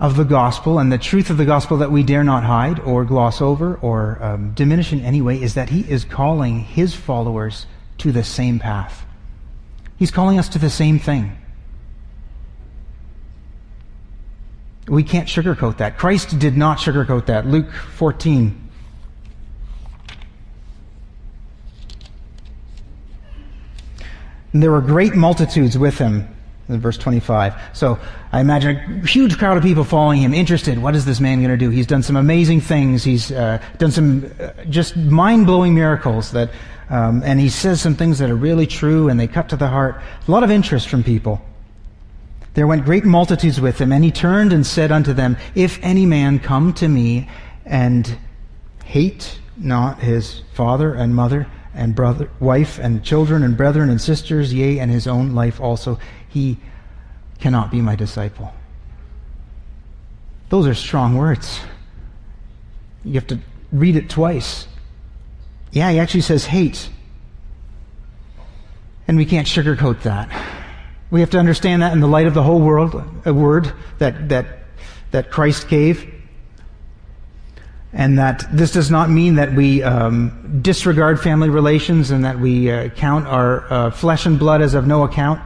of 0.00 0.16
the 0.16 0.24
gospel, 0.24 0.80
and 0.80 0.90
the 0.90 0.98
truth 0.98 1.30
of 1.30 1.36
the 1.36 1.44
gospel 1.44 1.76
that 1.76 1.92
we 1.92 2.02
dare 2.02 2.24
not 2.24 2.42
hide 2.42 2.80
or 2.80 3.04
gloss 3.04 3.40
over 3.40 3.76
or 3.76 4.18
um, 4.20 4.52
diminish 4.54 4.92
in 4.92 5.00
any 5.02 5.20
way, 5.20 5.40
is 5.40 5.54
that 5.54 5.68
he 5.68 5.82
is 5.82 6.04
calling 6.04 6.60
his 6.60 6.94
followers 6.94 7.66
to 7.98 8.10
the 8.10 8.24
same 8.24 8.58
path. 8.58 9.04
He's 9.98 10.10
calling 10.10 10.38
us 10.38 10.48
to 10.48 10.58
the 10.58 10.70
same 10.70 10.98
thing. 10.98 11.38
We 14.88 15.04
can't 15.04 15.28
sugarcoat 15.28 15.76
that. 15.76 15.98
Christ 15.98 16.38
did 16.38 16.56
not 16.56 16.78
sugarcoat 16.78 17.26
that. 17.26 17.46
Luke 17.46 17.70
14. 17.70 18.61
And 24.52 24.62
there 24.62 24.70
were 24.70 24.80
great 24.80 25.14
multitudes 25.14 25.78
with 25.78 25.96
him, 25.98 26.28
in 26.68 26.80
verse 26.80 26.98
25. 26.98 27.54
So 27.72 27.98
I 28.32 28.40
imagine 28.40 29.02
a 29.02 29.06
huge 29.06 29.38
crowd 29.38 29.56
of 29.56 29.62
people 29.62 29.84
following 29.84 30.20
him, 30.20 30.34
interested. 30.34 30.78
What 30.78 30.94
is 30.94 31.04
this 31.04 31.20
man 31.20 31.38
going 31.38 31.50
to 31.50 31.56
do? 31.56 31.70
He's 31.70 31.86
done 31.86 32.02
some 32.02 32.16
amazing 32.16 32.60
things. 32.60 33.02
He's 33.02 33.32
uh, 33.32 33.62
done 33.78 33.90
some 33.90 34.30
uh, 34.40 34.50
just 34.68 34.96
mind 34.96 35.46
blowing 35.46 35.74
miracles 35.74 36.32
that, 36.32 36.50
um, 36.90 37.22
and 37.24 37.40
he 37.40 37.48
says 37.48 37.80
some 37.80 37.94
things 37.94 38.18
that 38.18 38.30
are 38.30 38.36
really 38.36 38.66
true 38.66 39.08
and 39.08 39.18
they 39.18 39.26
cut 39.26 39.48
to 39.50 39.56
the 39.56 39.68
heart. 39.68 40.00
A 40.26 40.30
lot 40.30 40.42
of 40.42 40.50
interest 40.50 40.88
from 40.88 41.02
people. 41.02 41.40
There 42.54 42.66
went 42.66 42.84
great 42.84 43.06
multitudes 43.06 43.60
with 43.60 43.80
him, 43.80 43.92
and 43.92 44.04
he 44.04 44.10
turned 44.10 44.52
and 44.52 44.66
said 44.66 44.92
unto 44.92 45.14
them, 45.14 45.38
If 45.54 45.78
any 45.82 46.04
man 46.04 46.38
come 46.38 46.74
to 46.74 46.88
me 46.88 47.30
and 47.64 48.18
hate 48.84 49.38
not 49.56 50.00
his 50.00 50.42
father 50.52 50.92
and 50.92 51.14
mother 51.14 51.46
and 51.74 51.94
brother, 51.94 52.30
wife 52.40 52.78
and 52.78 53.02
children 53.02 53.42
and 53.42 53.56
brethren 53.56 53.88
and 53.88 54.00
sisters, 54.00 54.52
yea, 54.52 54.78
and 54.78 54.90
his 54.90 55.06
own 55.06 55.34
life 55.34 55.60
also, 55.60 55.98
he 56.28 56.58
cannot 57.38 57.70
be 57.70 57.80
my 57.80 57.96
disciple. 57.96 58.52
Those 60.48 60.66
are 60.66 60.74
strong 60.74 61.16
words. 61.16 61.60
You 63.04 63.14
have 63.14 63.26
to 63.28 63.38
read 63.72 63.96
it 63.96 64.10
twice. 64.10 64.68
Yeah, 65.70 65.90
he 65.90 65.98
actually 65.98 66.20
says 66.20 66.44
hate. 66.44 66.90
And 69.08 69.16
we 69.16 69.24
can't 69.24 69.46
sugarcoat 69.46 70.02
that. 70.02 70.30
We 71.10 71.20
have 71.20 71.30
to 71.30 71.38
understand 71.38 71.82
that 71.82 71.92
in 71.92 72.00
the 72.00 72.06
light 72.06 72.26
of 72.26 72.34
the 72.34 72.42
whole 72.42 72.60
world, 72.60 73.02
a 73.24 73.32
word 73.34 73.72
that, 73.98 74.28
that, 74.28 74.46
that 75.10 75.30
Christ 75.30 75.68
gave. 75.68 76.11
And 77.92 78.18
that 78.18 78.46
this 78.50 78.72
does 78.72 78.90
not 78.90 79.10
mean 79.10 79.34
that 79.34 79.52
we 79.54 79.82
um, 79.82 80.60
disregard 80.62 81.20
family 81.20 81.50
relations 81.50 82.10
and 82.10 82.24
that 82.24 82.38
we 82.38 82.70
uh, 82.70 82.88
count 82.90 83.26
our 83.26 83.70
uh, 83.72 83.90
flesh 83.90 84.24
and 84.24 84.38
blood 84.38 84.62
as 84.62 84.74
of 84.74 84.86
no 84.86 85.04
account. 85.04 85.40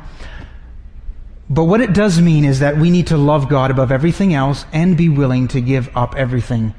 But 1.51 1.65
what 1.65 1.81
it 1.81 1.93
does 1.93 2.21
mean 2.21 2.45
is 2.45 2.61
that 2.61 2.77
we 2.77 2.91
need 2.91 3.09
to 3.09 3.17
love 3.17 3.49
God 3.49 3.71
above 3.71 3.91
everything 3.91 4.35
else 4.35 4.65
and 4.73 4.97
be 4.97 5.09
willing 5.09 5.49
to 5.49 5.61
give 5.61 5.91
up 5.97 6.15
everything 6.17 6.75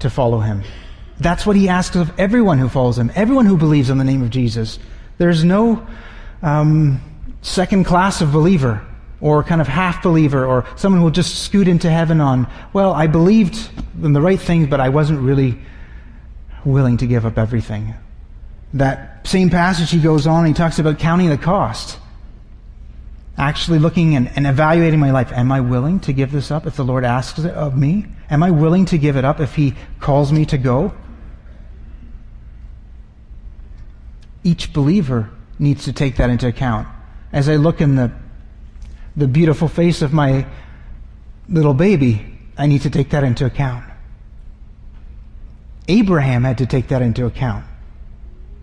to 0.00 0.10
follow 0.10 0.40
Him. 0.40 0.62
That's 1.20 1.46
what 1.46 1.54
He 1.54 1.68
asks 1.68 1.94
of 1.94 2.12
everyone 2.18 2.58
who 2.58 2.68
follows 2.68 2.98
Him, 2.98 3.12
everyone 3.14 3.46
who 3.46 3.56
believes 3.56 3.90
in 3.90 3.98
the 3.98 4.04
name 4.04 4.22
of 4.22 4.30
Jesus. 4.30 4.78
There's 5.18 5.44
no. 5.44 5.86
Um, 6.42 7.00
second 7.42 7.84
class 7.84 8.20
of 8.20 8.32
believer 8.32 8.86
or 9.22 9.44
kind 9.44 9.60
of 9.60 9.68
half 9.68 10.02
believer 10.02 10.44
or 10.44 10.66
someone 10.76 10.98
who 10.98 11.04
will 11.04 11.12
just 11.12 11.44
scoot 11.44 11.68
into 11.68 11.88
heaven 11.88 12.20
on, 12.20 12.50
well, 12.72 12.92
I 12.92 13.06
believed 13.06 13.70
in 14.02 14.12
the 14.12 14.20
right 14.20 14.38
things, 14.38 14.66
but 14.66 14.80
I 14.80 14.88
wasn't 14.90 15.20
really 15.20 15.58
willing 16.64 16.96
to 16.98 17.06
give 17.06 17.24
up 17.24 17.38
everything. 17.38 17.94
That 18.74 19.26
same 19.26 19.48
passage 19.48 19.90
he 19.90 20.00
goes 20.00 20.26
on 20.26 20.44
he 20.44 20.52
talks 20.52 20.78
about 20.80 20.98
counting 20.98 21.28
the 21.28 21.38
cost. 21.38 21.98
Actually 23.38 23.78
looking 23.78 24.16
and, 24.16 24.30
and 24.34 24.46
evaluating 24.46 24.98
my 24.98 25.12
life. 25.12 25.32
Am 25.32 25.52
I 25.52 25.60
willing 25.60 26.00
to 26.00 26.12
give 26.12 26.32
this 26.32 26.50
up 26.50 26.66
if 26.66 26.76
the 26.76 26.84
Lord 26.84 27.04
asks 27.04 27.38
it 27.38 27.54
of 27.54 27.78
me? 27.78 28.06
Am 28.28 28.42
I 28.42 28.50
willing 28.50 28.84
to 28.86 28.98
give 28.98 29.16
it 29.16 29.24
up 29.24 29.40
if 29.40 29.54
he 29.54 29.74
calls 30.00 30.32
me 30.32 30.44
to 30.46 30.58
go? 30.58 30.92
Each 34.42 34.72
believer 34.72 35.30
needs 35.60 35.84
to 35.84 35.92
take 35.92 36.16
that 36.16 36.28
into 36.28 36.48
account 36.48 36.88
as 37.32 37.48
I 37.48 37.56
look 37.56 37.80
in 37.80 37.94
the, 37.94 38.10
the 39.16 39.28
beautiful 39.28 39.68
face 39.68 40.02
of 40.02 40.12
my 40.12 40.46
little 41.48 41.74
baby, 41.74 42.38
I 42.56 42.66
need 42.66 42.82
to 42.82 42.90
take 42.90 43.10
that 43.10 43.24
into 43.24 43.44
account. 43.44 43.84
Abraham 45.88 46.44
had 46.44 46.58
to 46.58 46.66
take 46.66 46.88
that 46.88 47.02
into 47.02 47.26
account. 47.26 47.64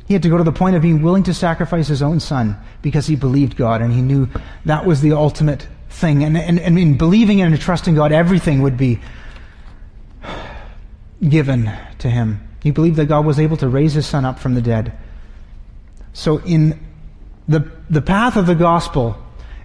He 0.07 0.13
had 0.13 0.23
to 0.23 0.29
go 0.29 0.37
to 0.37 0.43
the 0.43 0.51
point 0.51 0.75
of 0.75 0.81
being 0.81 1.03
willing 1.03 1.23
to 1.23 1.33
sacrifice 1.33 1.87
his 1.87 2.01
own 2.01 2.19
son 2.19 2.57
because 2.81 3.05
he 3.05 3.15
believed 3.15 3.55
God 3.55 3.81
and 3.81 3.93
he 3.93 4.01
knew 4.01 4.27
that 4.65 4.85
was 4.85 5.01
the 5.01 5.13
ultimate 5.13 5.67
thing. 5.89 6.23
And, 6.23 6.35
and, 6.35 6.59
and 6.59 6.79
in 6.79 6.97
believing 6.97 7.41
and 7.41 7.59
trusting 7.59 7.93
God, 7.93 8.11
everything 8.11 8.61
would 8.63 8.77
be 8.77 8.99
given 11.27 11.71
to 11.99 12.09
him. 12.09 12.47
He 12.63 12.71
believed 12.71 12.95
that 12.95 13.05
God 13.05 13.25
was 13.25 13.39
able 13.39 13.57
to 13.57 13.69
raise 13.69 13.93
his 13.93 14.07
son 14.07 14.25
up 14.25 14.39
from 14.39 14.55
the 14.55 14.61
dead. 14.61 14.97
So, 16.13 16.39
in 16.39 16.79
the, 17.47 17.71
the 17.89 18.01
path 18.01 18.35
of 18.35 18.47
the 18.47 18.55
gospel, 18.55 19.17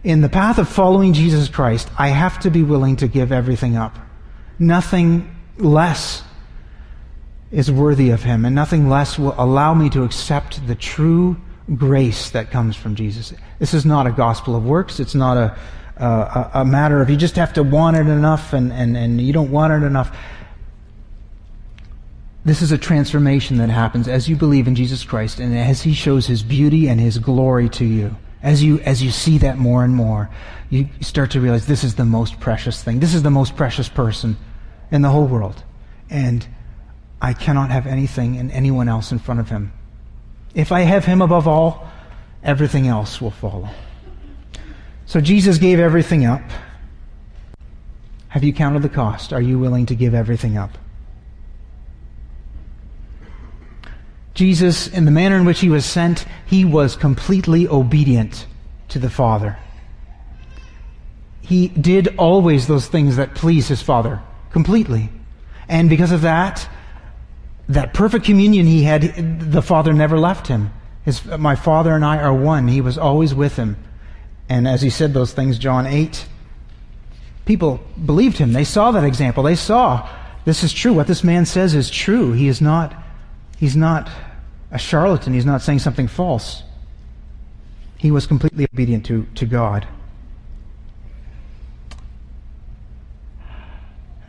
in 0.05 0.21
the 0.21 0.29
path 0.29 0.59
of 0.59 0.69
following 0.69 1.15
Jesus 1.15 1.49
Christ, 1.49 1.89
I 1.99 2.09
have 2.09 2.39
to 2.41 2.51
be 2.51 2.63
willing 2.63 2.97
to 2.97 3.09
give 3.09 3.33
everything 3.33 3.77
up. 3.77 3.99
Nothing 4.59 5.35
less 5.57 6.23
is 7.51 7.73
worthy 7.73 8.11
of 8.11 8.23
him, 8.23 8.45
and 8.45 8.55
nothing 8.55 8.89
less 8.89 9.19
will 9.19 9.35
allow 9.39 9.73
me 9.73 9.89
to 9.91 10.05
accept 10.05 10.67
the 10.67 10.75
true 10.75 11.37
grace 11.77 12.31
that 12.31 12.51
comes 12.51 12.77
from 12.77 12.95
Jesus. 12.95 13.33
This 13.59 13.73
is 13.73 13.87
not 13.87 14.07
a 14.07 14.13
gospel 14.13 14.55
of 14.55 14.65
works. 14.65 15.01
It's 15.01 15.15
not 15.15 15.37
a, 15.39 15.57
a, 16.53 16.65
matter 16.65 17.01
of 17.01 17.09
you 17.09 17.17
just 17.17 17.37
have 17.37 17.55
to 17.55 17.63
want 17.63 17.97
it 17.97 18.07
enough 18.07 18.53
and, 18.53 18.73
and, 18.73 18.97
and 18.97 19.21
you 19.21 19.33
don't 19.33 19.51
want 19.51 19.73
it 19.73 19.87
enough. 19.87 20.15
This 22.45 22.61
is 22.61 22.73
a 22.73 22.79
transformation 22.79 23.57
that 23.57 23.71
happens 23.71 24.07
as 24.07 24.29
you 24.29 24.37
believe 24.37 24.69
in 24.69 24.75
Jesus 24.75 25.03
Christ 25.03 25.41
and 25.41 25.57
as 25.57 25.83
He 25.83 25.95
shows 25.95 26.27
His 26.27 26.43
beauty 26.43 26.89
and 26.89 27.01
His 27.01 27.19
glory 27.19 27.71
to 27.71 27.87
you. 27.87 28.15
As 28.45 28.63
you, 28.63 28.79
as 28.81 29.03
you 29.03 29.11
see 29.11 29.39
that 29.39 29.57
more 29.57 29.85
and 29.85 29.95
more, 29.95 30.29
you 30.69 30.91
start 31.01 31.31
to 31.31 31.41
realize 31.41 31.67
this 31.67 31.83
is 31.83 31.95
the 31.95 32.05
most 32.05 32.39
precious 32.41 32.83
thing. 32.83 33.01
This 33.01 33.15
is 33.15 33.23
the 33.23 33.31
most 33.31 33.57
precious 33.57 33.89
person 33.89 34.37
in 34.91 35.01
the 35.01 35.09
whole 35.09 35.27
world. 35.27 35.65
And 36.11 36.47
I 37.23 37.33
cannot 37.33 37.71
have 37.71 37.87
anything 37.87 38.37
and 38.37 38.53
anyone 38.53 38.87
else 38.87 39.13
in 39.13 39.19
front 39.19 39.41
of 39.41 39.49
Him. 39.49 39.73
If 40.55 40.73
I 40.73 40.83
have 40.83 41.07
Him 41.07 41.23
above 41.23 41.49
all, 41.49 41.89
everything 42.43 42.87
else 42.87 43.19
will 43.19 43.31
follow. 43.31 43.71
So 45.07 45.23
Jesus 45.23 45.57
gave 45.57 45.81
everything 45.81 46.27
up. 46.27 46.43
Have 48.29 48.45
you 48.45 48.53
counted 48.53 48.83
the 48.83 48.91
cost? 48.91 49.33
Are 49.33 49.41
you 49.41 49.59
willing 49.59 49.87
to 49.87 49.95
give 49.95 50.13
everything 50.13 50.59
up? 50.59 50.77
Jesus, 54.35 54.89
in 54.89 55.05
the 55.05 55.11
manner 55.13 55.37
in 55.37 55.45
which 55.45 55.61
he 55.61 55.69
was 55.69 55.85
sent, 55.85 56.27
he 56.45 56.65
was 56.65 56.97
completely 56.97 57.69
obedient 57.69 58.47
to 58.89 58.99
the 58.99 59.11
Father. 59.11 59.57
He 61.41 61.69
did 61.69 62.17
always 62.17 62.67
those 62.67 62.89
things 62.89 63.17
that 63.17 63.35
please 63.35 63.69
his 63.69 63.83
Father, 63.83 64.21
completely. 64.51 65.11
And 65.69 65.89
because 65.89 66.11
of 66.11 66.23
that, 66.23 66.69
that 67.69 67.95
perfect 67.95 68.25
communion 68.25 68.67
he 68.67 68.83
had, 68.83 69.41
the 69.53 69.63
Father 69.63 69.93
never 69.93 70.19
left 70.19 70.49
him. 70.49 70.73
His, 71.05 71.25
my 71.25 71.55
Father 71.55 71.95
and 71.95 72.05
I 72.05 72.19
are 72.19 72.35
one. 72.35 72.69
He 72.69 72.81
was 72.81 72.99
always 72.99 73.35
with 73.35 73.57
him. 73.57 73.77
And 74.49 74.67
as 74.67 74.83
he 74.83 74.91
said 74.91 75.15
those 75.15 75.33
things, 75.33 75.59
John 75.59 75.87
8, 75.87 76.27
people 77.45 77.81
believed 78.05 78.39
him. 78.39 78.53
They 78.53 78.65
saw 78.65 78.91
that 78.91 79.05
example. 79.05 79.45
They 79.45 79.55
saw 79.55 80.09
this 80.45 80.63
is 80.63 80.73
true. 80.73 80.93
What 80.93 81.07
this 81.07 81.25
man 81.25 81.47
says 81.47 81.75
is 81.75 81.91
true. 81.91 82.33
He 82.33 82.49
is 82.49 82.61
not 82.61 83.04
He's 83.59 83.77
not 83.77 84.11
a 84.71 84.79
charlatan. 84.79 85.33
He's 85.33 85.47
not 85.47 85.63
saying 85.63 85.79
something 85.79 86.09
false. 86.09 86.63
He 87.97 88.11
was 88.11 88.27
completely 88.27 88.67
obedient 88.73 89.07
to, 89.07 89.27
to 89.37 89.47
God. 89.47 89.87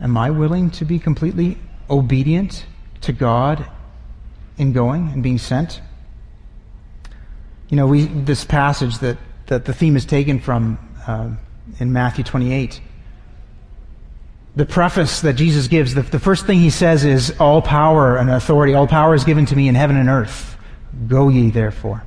Am 0.00 0.16
I 0.16 0.30
willing 0.30 0.70
to 0.72 0.84
be 0.84 0.98
completely 0.98 1.58
obedient 1.90 2.66
to 3.02 3.12
God 3.12 3.66
in 4.56 4.72
going 4.72 5.08
and 5.08 5.22
being 5.22 5.38
sent? 5.38 5.80
You 7.68 7.76
know, 7.76 7.86
we, 7.86 8.04
this 8.04 8.44
passage 8.44 8.98
that, 8.98 9.18
that 9.46 9.64
the 9.64 9.72
theme 9.72 9.96
is 9.96 10.04
taken 10.04 10.38
from 10.38 10.78
uh, 11.06 11.30
in 11.80 11.92
Matthew 11.92 12.24
28 12.24 12.80
the 14.56 14.64
preface 14.64 15.20
that 15.20 15.34
Jesus 15.34 15.68
gives, 15.68 15.94
the, 15.94 16.00
the 16.00 16.18
first 16.18 16.46
thing 16.46 16.58
he 16.58 16.70
says 16.70 17.04
is, 17.04 17.34
All 17.38 17.60
power 17.60 18.16
and 18.16 18.30
authority, 18.30 18.74
all 18.74 18.86
power 18.86 19.14
is 19.14 19.22
given 19.22 19.44
to 19.46 19.56
me 19.56 19.68
in 19.68 19.74
heaven 19.74 19.96
and 19.96 20.08
earth. 20.08 20.56
Go 21.06 21.28
ye 21.28 21.50
therefore. 21.50 22.02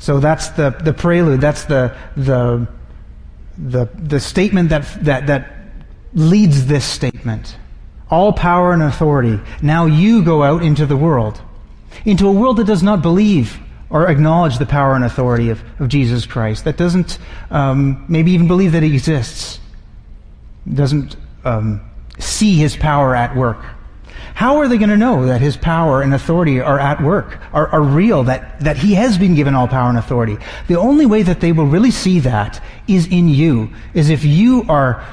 So 0.00 0.18
that's 0.18 0.48
the, 0.50 0.70
the 0.70 0.92
prelude, 0.92 1.40
that's 1.40 1.64
the, 1.64 1.96
the, 2.16 2.68
the, 3.56 3.88
the 3.94 4.20
statement 4.20 4.70
that, 4.70 5.04
that, 5.04 5.28
that 5.28 5.52
leads 6.14 6.66
this 6.66 6.84
statement. 6.84 7.56
All 8.10 8.32
power 8.32 8.72
and 8.72 8.82
authority. 8.82 9.40
Now 9.62 9.86
you 9.86 10.24
go 10.24 10.42
out 10.42 10.64
into 10.64 10.84
the 10.84 10.96
world, 10.96 11.40
into 12.04 12.26
a 12.26 12.32
world 12.32 12.56
that 12.56 12.66
does 12.66 12.82
not 12.82 13.02
believe 13.02 13.58
or 13.90 14.08
acknowledge 14.08 14.58
the 14.58 14.66
power 14.66 14.94
and 14.94 15.04
authority 15.04 15.50
of, 15.50 15.62
of 15.80 15.88
Jesus 15.88 16.26
Christ, 16.26 16.64
that 16.64 16.76
doesn't 16.76 17.18
um, 17.50 18.04
maybe 18.08 18.32
even 18.32 18.48
believe 18.48 18.72
that 18.72 18.82
he 18.82 18.92
exists, 18.92 19.60
doesn't 20.72 21.16
um, 21.44 21.80
see 22.18 22.56
his 22.56 22.76
power 22.76 23.14
at 23.14 23.36
work? 23.36 23.58
How 24.34 24.58
are 24.58 24.68
they 24.68 24.78
going 24.78 24.90
to 24.90 24.96
know 24.96 25.26
that 25.26 25.40
his 25.40 25.56
power 25.56 26.00
and 26.00 26.14
authority 26.14 26.60
are 26.60 26.78
at 26.78 27.02
work, 27.02 27.38
are, 27.52 27.66
are 27.68 27.82
real, 27.82 28.22
that, 28.24 28.60
that 28.60 28.76
he 28.76 28.94
has 28.94 29.18
been 29.18 29.34
given 29.34 29.54
all 29.54 29.66
power 29.66 29.88
and 29.88 29.98
authority? 29.98 30.36
The 30.68 30.76
only 30.76 31.06
way 31.06 31.22
that 31.22 31.40
they 31.40 31.50
will 31.50 31.66
really 31.66 31.90
see 31.90 32.20
that 32.20 32.62
is 32.86 33.08
in 33.08 33.28
you, 33.28 33.70
is 33.94 34.10
if 34.10 34.24
you 34.24 34.64
are 34.68 35.04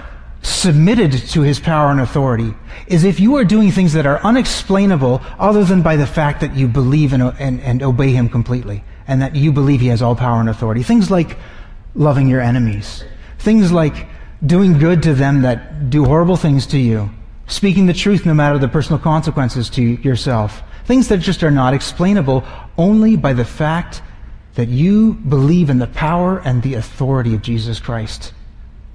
submitted 0.44 1.12
to 1.12 1.42
his 1.42 1.60
power 1.60 1.90
and 1.90 2.02
authority, 2.02 2.54
is 2.86 3.04
if 3.04 3.20
you 3.20 3.36
are 3.36 3.44
doing 3.44 3.72
things 3.72 3.94
that 3.94 4.06
are 4.06 4.20
unexplainable 4.20 5.22
other 5.40 5.64
than 5.64 5.82
by 5.82 5.96
the 5.96 6.06
fact 6.06 6.42
that 6.42 6.56
you 6.56 6.68
believe 6.68 7.12
and, 7.12 7.24
and, 7.40 7.60
and 7.62 7.82
obey 7.82 8.12
him 8.12 8.30
completely, 8.30 8.84
and 9.08 9.22
that 9.24 9.36
you 9.36 9.52
believe 9.52 9.82
he 9.82 9.88
has 9.88 10.04
all 10.04 10.16
power 10.16 10.40
and 10.40 10.50
authority. 10.50 10.84
Things 10.84 11.10
like 11.10 11.38
loving 11.96 12.28
your 12.28 12.42
enemies. 12.42 13.04
Things 13.40 13.72
like 13.72 14.08
doing 14.44 14.80
good 14.80 15.04
to 15.04 15.14
them 15.14 15.42
that 15.44 15.90
do 15.90 16.06
horrible 16.06 16.38
things 16.38 16.66
to 16.68 16.78
you, 16.78 17.10
speaking 17.48 17.86
the 17.86 17.94
truth 17.94 18.26
no 18.26 18.34
matter 18.34 18.58
the 18.58 18.68
personal 18.68 19.00
consequences 19.00 19.70
to 19.72 19.82
yourself. 19.82 20.64
Things 20.86 21.08
that 21.10 21.18
just 21.18 21.44
are 21.44 21.52
not 21.52 21.74
explainable 21.74 22.44
only 22.78 23.16
by 23.16 23.34
the 23.34 23.46
fact 23.46 24.02
that 24.56 24.68
you 24.68 25.14
believe 25.14 25.70
in 25.70 25.80
the 25.80 25.88
power 25.88 26.40
and 26.40 26.62
the 26.62 26.76
authority 26.76 27.36
of 27.36 27.42
Jesus 27.42 27.80
Christ. 27.80 28.34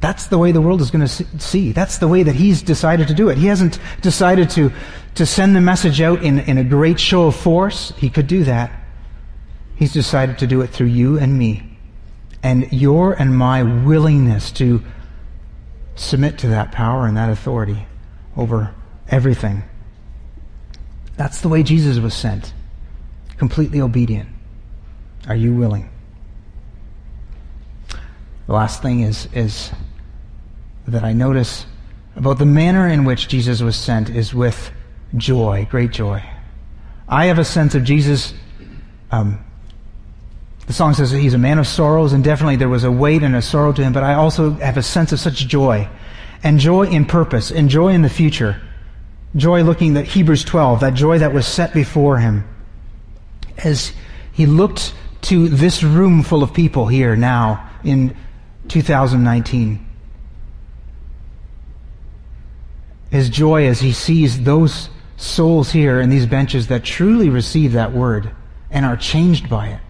That's 0.00 0.28
the 0.28 0.38
way 0.38 0.52
the 0.52 0.62
world 0.62 0.80
is 0.80 0.90
going 0.90 1.06
to 1.06 1.38
see. 1.38 1.72
That's 1.72 1.98
the 1.98 2.08
way 2.08 2.22
that 2.22 2.34
he's 2.34 2.62
decided 2.62 3.08
to 3.08 3.14
do 3.14 3.28
it. 3.28 3.36
He 3.36 3.46
hasn't 3.46 3.78
decided 4.00 4.48
to, 4.50 4.72
to 5.16 5.26
send 5.26 5.54
the 5.54 5.60
message 5.60 6.00
out 6.00 6.22
in, 6.22 6.38
in 6.40 6.56
a 6.56 6.64
great 6.64 6.98
show 6.98 7.26
of 7.26 7.36
force. 7.36 7.92
He 7.98 8.08
could 8.08 8.26
do 8.26 8.44
that. 8.44 8.72
He's 9.76 9.92
decided 9.92 10.38
to 10.38 10.46
do 10.46 10.62
it 10.62 10.68
through 10.68 10.86
you 10.86 11.18
and 11.18 11.38
me. 11.38 11.78
And 12.42 12.72
your 12.72 13.12
and 13.12 13.36
my 13.36 13.62
willingness 13.62 14.50
to 14.52 14.82
submit 16.00 16.38
to 16.38 16.48
that 16.48 16.72
power 16.72 17.06
and 17.06 17.16
that 17.16 17.28
authority 17.28 17.86
over 18.36 18.74
everything. 19.08 19.62
That's 21.16 21.42
the 21.42 21.48
way 21.48 21.62
Jesus 21.62 21.98
was 21.98 22.14
sent. 22.14 22.54
Completely 23.36 23.80
obedient. 23.80 24.28
Are 25.28 25.36
you 25.36 25.54
willing? 25.54 25.90
The 28.46 28.52
last 28.54 28.80
thing 28.80 29.00
is, 29.00 29.28
is 29.34 29.70
that 30.88 31.04
I 31.04 31.12
notice 31.12 31.66
about 32.16 32.38
the 32.38 32.46
manner 32.46 32.88
in 32.88 33.04
which 33.04 33.28
Jesus 33.28 33.60
was 33.60 33.76
sent 33.76 34.08
is 34.08 34.34
with 34.34 34.72
joy, 35.16 35.68
great 35.70 35.92
joy. 35.92 36.24
I 37.08 37.26
have 37.26 37.38
a 37.38 37.44
sense 37.44 37.74
of 37.74 37.84
Jesus 37.84 38.32
um, 39.10 39.44
the 40.70 40.74
song 40.74 40.94
says 40.94 41.10
he's 41.10 41.34
a 41.34 41.38
man 41.38 41.58
of 41.58 41.66
sorrows, 41.66 42.12
and 42.12 42.22
definitely 42.22 42.54
there 42.54 42.68
was 42.68 42.84
a 42.84 42.92
weight 42.92 43.24
and 43.24 43.34
a 43.34 43.42
sorrow 43.42 43.72
to 43.72 43.82
him, 43.82 43.92
but 43.92 44.04
I 44.04 44.14
also 44.14 44.52
have 44.52 44.76
a 44.76 44.84
sense 44.84 45.10
of 45.10 45.18
such 45.18 45.48
joy. 45.48 45.88
And 46.44 46.60
joy 46.60 46.84
in 46.84 47.06
purpose, 47.06 47.50
and 47.50 47.68
joy 47.68 47.88
in 47.88 48.02
the 48.02 48.08
future. 48.08 48.62
Joy 49.34 49.64
looking 49.64 49.96
at 49.96 50.06
Hebrews 50.06 50.44
12, 50.44 50.78
that 50.78 50.94
joy 50.94 51.18
that 51.18 51.32
was 51.32 51.44
set 51.44 51.74
before 51.74 52.18
him. 52.18 52.48
As 53.58 53.92
he 54.32 54.46
looked 54.46 54.94
to 55.22 55.48
this 55.48 55.82
room 55.82 56.22
full 56.22 56.44
of 56.44 56.54
people 56.54 56.86
here 56.86 57.16
now 57.16 57.68
in 57.82 58.16
2019. 58.68 59.84
His 63.10 63.28
joy 63.28 63.66
as 63.66 63.80
he 63.80 63.90
sees 63.90 64.44
those 64.44 64.88
souls 65.16 65.72
here 65.72 66.00
in 66.00 66.10
these 66.10 66.26
benches 66.26 66.68
that 66.68 66.84
truly 66.84 67.28
receive 67.28 67.72
that 67.72 67.90
word 67.90 68.30
and 68.70 68.86
are 68.86 68.96
changed 68.96 69.50
by 69.50 69.66
it. 69.66 69.80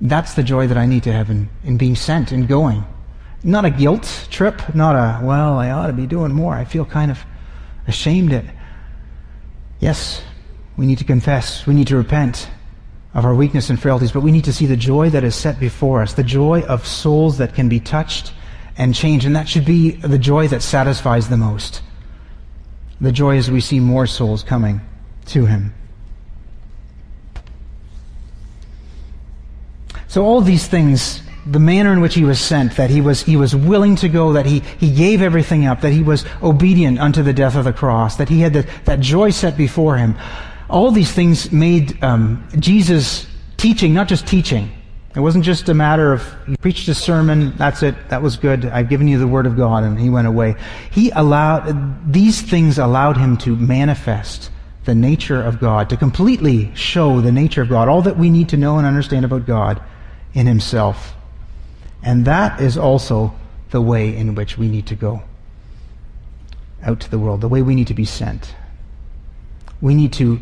That's 0.00 0.34
the 0.34 0.42
joy 0.42 0.66
that 0.66 0.78
I 0.78 0.86
need 0.86 1.02
to 1.04 1.12
have 1.12 1.30
in, 1.30 1.50
in 1.64 1.76
being 1.76 1.94
sent 1.94 2.32
and 2.32 2.48
going. 2.48 2.84
Not 3.42 3.64
a 3.64 3.70
guilt 3.70 4.28
trip, 4.30 4.74
not 4.74 4.94
a, 4.94 5.24
well, 5.24 5.58
I 5.58 5.70
ought 5.70 5.88
to 5.88 5.92
be 5.92 6.06
doing 6.06 6.32
more. 6.32 6.54
I 6.54 6.64
feel 6.64 6.84
kind 6.84 7.10
of 7.10 7.18
ashamed 7.86 8.32
at. 8.32 8.44
Yes, 9.78 10.22
we 10.76 10.86
need 10.86 10.98
to 10.98 11.04
confess. 11.04 11.66
We 11.66 11.74
need 11.74 11.88
to 11.88 11.96
repent 11.96 12.48
of 13.14 13.24
our 13.24 13.34
weakness 13.34 13.70
and 13.70 13.80
frailties, 13.80 14.12
but 14.12 14.20
we 14.20 14.30
need 14.30 14.44
to 14.44 14.52
see 14.52 14.66
the 14.66 14.76
joy 14.76 15.10
that 15.10 15.24
is 15.24 15.34
set 15.34 15.58
before 15.58 16.02
us, 16.02 16.14
the 16.14 16.22
joy 16.22 16.62
of 16.62 16.86
souls 16.86 17.38
that 17.38 17.54
can 17.54 17.68
be 17.68 17.80
touched 17.80 18.32
and 18.76 18.94
changed. 18.94 19.26
And 19.26 19.34
that 19.36 19.48
should 19.48 19.64
be 19.64 19.92
the 19.92 20.18
joy 20.18 20.48
that 20.48 20.62
satisfies 20.62 21.28
the 21.28 21.36
most. 21.36 21.82
The 23.00 23.12
joy 23.12 23.36
as 23.36 23.50
we 23.50 23.60
see 23.60 23.80
more 23.80 24.06
souls 24.06 24.42
coming 24.42 24.80
to 25.26 25.46
Him. 25.46 25.74
So 30.10 30.24
all 30.24 30.40
these 30.40 30.66
things, 30.66 31.22
the 31.46 31.60
manner 31.60 31.92
in 31.92 32.00
which 32.00 32.16
he 32.16 32.24
was 32.24 32.40
sent, 32.40 32.74
that 32.78 32.90
he 32.90 33.00
was, 33.00 33.22
he 33.22 33.36
was 33.36 33.54
willing 33.54 33.94
to 33.94 34.08
go, 34.08 34.32
that 34.32 34.44
he, 34.44 34.58
he 34.80 34.92
gave 34.92 35.22
everything 35.22 35.66
up, 35.66 35.82
that 35.82 35.92
he 35.92 36.02
was 36.02 36.24
obedient 36.42 36.98
unto 36.98 37.22
the 37.22 37.32
death 37.32 37.54
of 37.54 37.62
the 37.62 37.72
cross, 37.72 38.16
that 38.16 38.28
he 38.28 38.40
had 38.40 38.52
the, 38.52 38.66
that 38.86 38.98
joy 38.98 39.30
set 39.30 39.56
before 39.56 39.96
him, 39.96 40.16
all 40.68 40.90
these 40.90 41.12
things 41.12 41.52
made 41.52 42.02
um, 42.02 42.44
Jesus 42.58 43.28
teaching, 43.56 43.94
not 43.94 44.08
just 44.08 44.26
teaching. 44.26 44.72
It 45.14 45.20
wasn't 45.20 45.44
just 45.44 45.68
a 45.68 45.74
matter 45.74 46.12
of 46.12 46.24
he 46.44 46.56
preached 46.56 46.88
a 46.88 46.94
sermon, 46.96 47.56
that's 47.56 47.84
it, 47.84 47.94
that 48.08 48.20
was 48.20 48.36
good, 48.36 48.64
I've 48.64 48.88
given 48.88 49.06
you 49.06 49.16
the 49.16 49.28
word 49.28 49.46
of 49.46 49.56
God, 49.56 49.84
and 49.84 49.96
he 49.96 50.10
went 50.10 50.26
away. 50.26 50.56
He 50.90 51.10
allowed, 51.10 52.12
these 52.12 52.42
things 52.42 52.80
allowed 52.80 53.16
him 53.16 53.36
to 53.38 53.54
manifest 53.54 54.50
the 54.86 54.94
nature 54.96 55.40
of 55.40 55.60
God, 55.60 55.88
to 55.90 55.96
completely 55.96 56.74
show 56.74 57.20
the 57.20 57.30
nature 57.30 57.62
of 57.62 57.68
God, 57.68 57.86
all 57.86 58.02
that 58.02 58.18
we 58.18 58.28
need 58.28 58.48
to 58.48 58.56
know 58.56 58.76
and 58.76 58.84
understand 58.84 59.24
about 59.24 59.46
God 59.46 59.80
in 60.34 60.46
himself. 60.46 61.14
And 62.02 62.24
that 62.24 62.60
is 62.60 62.76
also 62.76 63.34
the 63.70 63.80
way 63.80 64.16
in 64.16 64.34
which 64.34 64.58
we 64.58 64.68
need 64.68 64.86
to 64.86 64.94
go 64.94 65.22
out 66.82 67.00
to 67.00 67.10
the 67.10 67.18
world, 67.18 67.40
the 67.40 67.48
way 67.48 67.62
we 67.62 67.74
need 67.74 67.86
to 67.88 67.94
be 67.94 68.04
sent. 68.04 68.54
We 69.80 69.94
need 69.94 70.12
to 70.14 70.40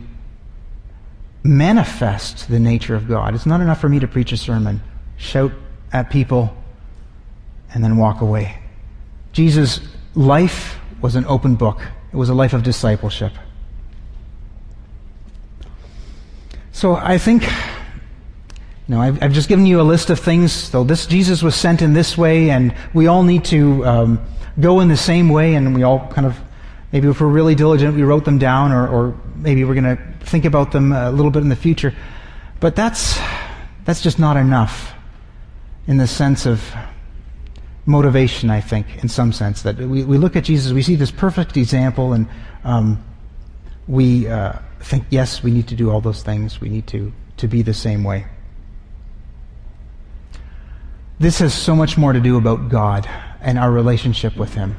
manifest 1.43 2.49
the 2.49 2.61
nature 2.61 2.95
of 2.95 3.09
God. 3.09 3.35
It's 3.35 3.47
not 3.47 3.61
enough 3.61 3.81
for 3.81 3.89
me 3.89 3.99
to 4.01 4.09
preach 4.09 4.33
a 4.33 4.37
sermon, 4.37 4.83
shout 5.17 5.53
at 5.93 6.11
people, 6.11 6.55
and 7.73 7.83
then 7.83 7.97
walk 7.97 8.21
away. 8.21 8.59
Jesus' 9.33 9.81
life 10.15 10.79
was 11.01 11.17
an 11.17 11.25
open 11.27 11.55
book, 11.55 11.81
it 12.13 12.17
was 12.17 12.29
a 12.29 12.35
life 12.35 12.53
of 12.53 12.63
discipleship. 12.63 13.33
So 16.73 16.95
I 16.95 17.19
think 17.19 17.49
you 18.89 18.95
know, 18.95 19.03
I've, 19.03 19.23
I've, 19.23 19.33
just 19.33 19.51
given 19.51 19.67
you 19.67 19.83
a 19.83 19.83
list 19.83 20.09
of 20.09 20.19
things. 20.19 20.51
So 20.51 20.83
this 20.83 21.07
Jesus 21.07 21.43
was 21.43 21.55
sent 21.55 21.83
in 21.83 21.93
this 21.93 22.17
way, 22.17 22.49
and 22.49 22.75
we 22.95 23.07
all 23.07 23.23
need 23.23 23.45
to 23.47 23.85
um, 23.85 24.27
go 24.59 24.81
in 24.81 24.89
the 24.89 24.97
same 24.97 25.29
way. 25.29 25.55
And 25.57 25.75
we 25.75 25.83
all 25.83 26.09
kind 26.09 26.27
of, 26.27 26.39
maybe 26.91 27.07
if 27.07 27.21
we're 27.21 27.27
really 27.27 27.55
diligent, 27.55 27.95
we 27.95 28.03
wrote 28.03 28.25
them 28.25 28.39
down, 28.39 28.73
or, 28.73 28.89
or 28.89 29.21
maybe 29.37 29.63
we're 29.65 29.75
going 29.75 29.97
to 29.97 30.03
think 30.21 30.47
about 30.47 30.73
them 30.73 30.93
a 30.93 31.11
little 31.11 31.31
bit 31.31 31.43
in 31.43 31.51
the 31.51 31.57
future. 31.57 31.95
But 32.61 32.77
that's 32.77 33.21
that's 33.85 34.01
just 34.01 34.19
not 34.19 34.39
enough, 34.39 34.95
in 35.87 35.99
the 35.99 36.07
sense 36.07 36.47
of 36.47 36.75
motivation. 37.85 38.49
I 38.49 38.63
think, 38.63 39.03
in 39.03 39.11
some 39.11 39.35
sense, 39.35 39.63
that 39.63 39.77
we, 39.77 40.03
we 40.03 40.17
look 40.17 40.35
at 40.35 40.45
Jesus, 40.45 40.73
we 40.73 40.83
see 40.83 40.95
this 40.95 41.11
perfect 41.11 41.59
example, 41.59 42.15
and 42.15 42.27
um, 42.65 43.05
we 43.87 44.29
uh, 44.29 44.55
think, 44.81 45.05
yes, 45.11 45.43
we 45.43 45.51
need 45.51 45.69
to 45.69 45.75
do 45.75 45.91
all 45.91 46.01
those 46.01 46.23
things. 46.23 46.59
We 46.59 46.71
need 46.71 46.87
to 46.87 47.13
to 47.37 47.49
be 47.49 47.61
the 47.61 47.75
same 47.75 48.03
way. 48.03 48.25
This 51.21 51.41
has 51.41 51.53
so 51.53 51.75
much 51.75 51.99
more 51.99 52.13
to 52.13 52.21
do 52.21 52.37
about 52.37 52.69
God 52.69 53.09
and 53.41 53.59
our 53.59 53.71
relationship 53.71 54.37
with 54.37 54.55
Him. 54.55 54.77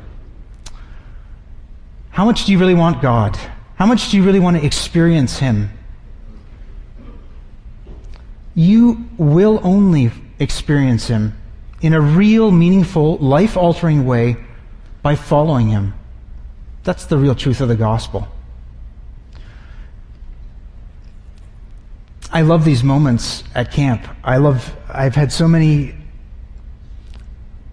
How 2.12 2.26
much 2.26 2.46
do 2.46 2.52
you 2.52 2.60
really 2.60 2.74
want 2.74 3.02
God? 3.02 3.38
How 3.76 3.86
much 3.86 4.10
do 4.10 4.18
you 4.18 4.24
really 4.24 4.40
want 4.40 4.58
to 4.58 4.66
experience 4.66 5.40
Him? 5.40 5.70
You 8.56 9.06
will 9.18 9.60
only 9.64 10.12
experience 10.40 11.08
Him 11.08 11.38
in 11.82 11.94
a 11.94 12.02
real, 12.02 12.52
meaningful, 12.52 13.18
life 13.18 13.58
altering 13.58 14.06
way 14.06 14.38
by 15.02 15.16
following 15.16 15.68
Him. 15.68 15.94
That's 16.84 17.06
the 17.06 17.18
real 17.18 17.36
truth 17.36 17.62
of 17.62 17.68
the 17.68 17.76
gospel. 17.76 18.28
I 22.32 22.42
love 22.42 22.64
these 22.64 22.84
moments 22.84 23.44
at 23.56 23.72
camp. 23.72 24.08
I 24.24 24.38
love, 24.38 24.76
I've 24.88 25.16
had 25.16 25.32
so 25.32 25.48
many 25.48 25.96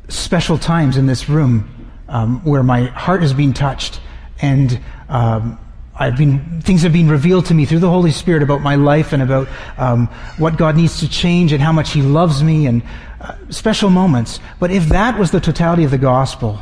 special 0.09 0.59
times 0.59 0.97
in 0.97 1.07
this 1.07 1.29
room 1.29 1.91
um, 2.09 2.45
where 2.45 2.63
my 2.63 2.85
heart 2.85 3.23
has 3.23 3.35
been 3.35 3.53
touched 3.53 4.01
and 4.41 4.81
um, 5.09 5.59
I've 5.99 6.17
been 6.17 6.61
things 6.61 6.83
have 6.83 6.93
been 6.93 7.09
revealed 7.09 7.47
to 7.47 7.55
me 7.55 7.65
through 7.65 7.79
the 7.79 7.89
Holy 7.89 8.13
Spirit 8.13 8.43
about 8.43 8.61
my 8.61 8.75
life 8.75 9.13
and 9.13 9.23
about 9.23 9.49
um, 9.79 10.09
what 10.37 10.59
God 10.59 10.77
needs 10.77 11.01
to 11.01 11.09
change 11.09 11.53
and 11.53 11.63
how 11.63 11.73
much 11.73 11.93
He 11.93 12.03
loves 12.03 12.43
me 12.43 12.67
and 12.67 12.83
uh, 13.21 13.35
special 13.49 13.89
moments. 13.89 14.39
But 14.61 14.71
if 14.71 14.89
that 14.91 15.19
was 15.19 15.31
the 15.31 15.41
totality 15.41 15.85
of 15.85 15.91
the 15.91 15.99
gospel, 15.99 16.61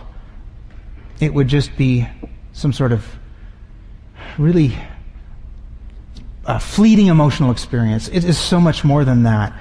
it 1.21 1.35
would 1.35 1.49
just 1.49 1.77
be 1.77 2.07
some 2.53 2.73
sort 2.73 2.93
of 2.93 3.05
really 4.39 4.77
uh, 6.47 6.59
fleeting 6.61 7.09
emotional 7.09 7.51
experience. 7.51 8.09
It 8.09 8.25
is 8.25 8.39
so 8.39 8.61
much 8.61 8.85
more 8.85 9.05
than 9.05 9.25
that. 9.25 9.53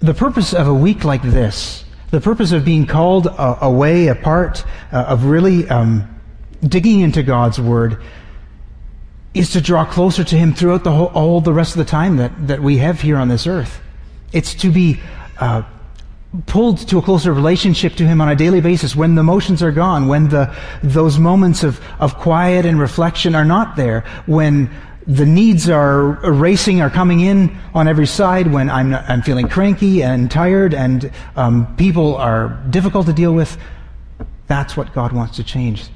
The 0.00 0.14
purpose 0.14 0.54
of 0.54 0.66
a 0.66 0.74
week 0.74 1.04
like 1.04 1.22
this 1.22 1.83
the 2.10 2.20
purpose 2.20 2.52
of 2.52 2.64
being 2.64 2.86
called 2.86 3.26
uh, 3.26 3.58
away, 3.60 4.08
apart, 4.08 4.64
uh, 4.92 5.04
of 5.08 5.24
really 5.24 5.68
um, 5.68 6.08
digging 6.62 7.00
into 7.00 7.22
God's 7.22 7.60
Word, 7.60 8.02
is 9.34 9.50
to 9.50 9.60
draw 9.60 9.84
closer 9.84 10.22
to 10.22 10.36
Him 10.36 10.54
throughout 10.54 10.84
the 10.84 10.92
whole, 10.92 11.06
all 11.08 11.40
the 11.40 11.52
rest 11.52 11.72
of 11.72 11.78
the 11.78 11.90
time 11.90 12.18
that, 12.18 12.46
that 12.46 12.60
we 12.60 12.78
have 12.78 13.00
here 13.00 13.16
on 13.16 13.28
this 13.28 13.46
earth. 13.46 13.80
It's 14.32 14.54
to 14.56 14.70
be 14.70 15.00
uh, 15.38 15.62
pulled 16.46 16.78
to 16.88 16.98
a 16.98 17.02
closer 17.02 17.32
relationship 17.32 17.94
to 17.94 18.06
Him 18.06 18.20
on 18.20 18.28
a 18.28 18.36
daily 18.36 18.60
basis 18.60 18.94
when 18.94 19.14
the 19.14 19.20
emotions 19.20 19.62
are 19.62 19.72
gone, 19.72 20.08
when 20.08 20.28
the, 20.28 20.54
those 20.82 21.18
moments 21.18 21.64
of, 21.64 21.80
of 21.98 22.16
quiet 22.16 22.64
and 22.64 22.78
reflection 22.78 23.34
are 23.34 23.44
not 23.44 23.76
there, 23.76 24.04
when 24.26 24.70
the 25.06 25.26
needs 25.26 25.68
are 25.68 26.12
racing, 26.30 26.80
are 26.80 26.88
coming 26.88 27.20
in 27.20 27.56
on 27.74 27.88
every 27.88 28.06
side 28.06 28.50
when 28.50 28.70
I'm, 28.70 28.94
I'm 28.94 29.22
feeling 29.22 29.48
cranky 29.48 30.02
and 30.02 30.30
tired 30.30 30.72
and 30.72 31.10
um, 31.36 31.76
people 31.76 32.16
are 32.16 32.60
difficult 32.70 33.06
to 33.06 33.12
deal 33.12 33.34
with. 33.34 33.58
That's 34.46 34.76
what 34.76 34.94
God 34.94 35.12
wants 35.12 35.36
to 35.36 35.44
change. 35.44 35.88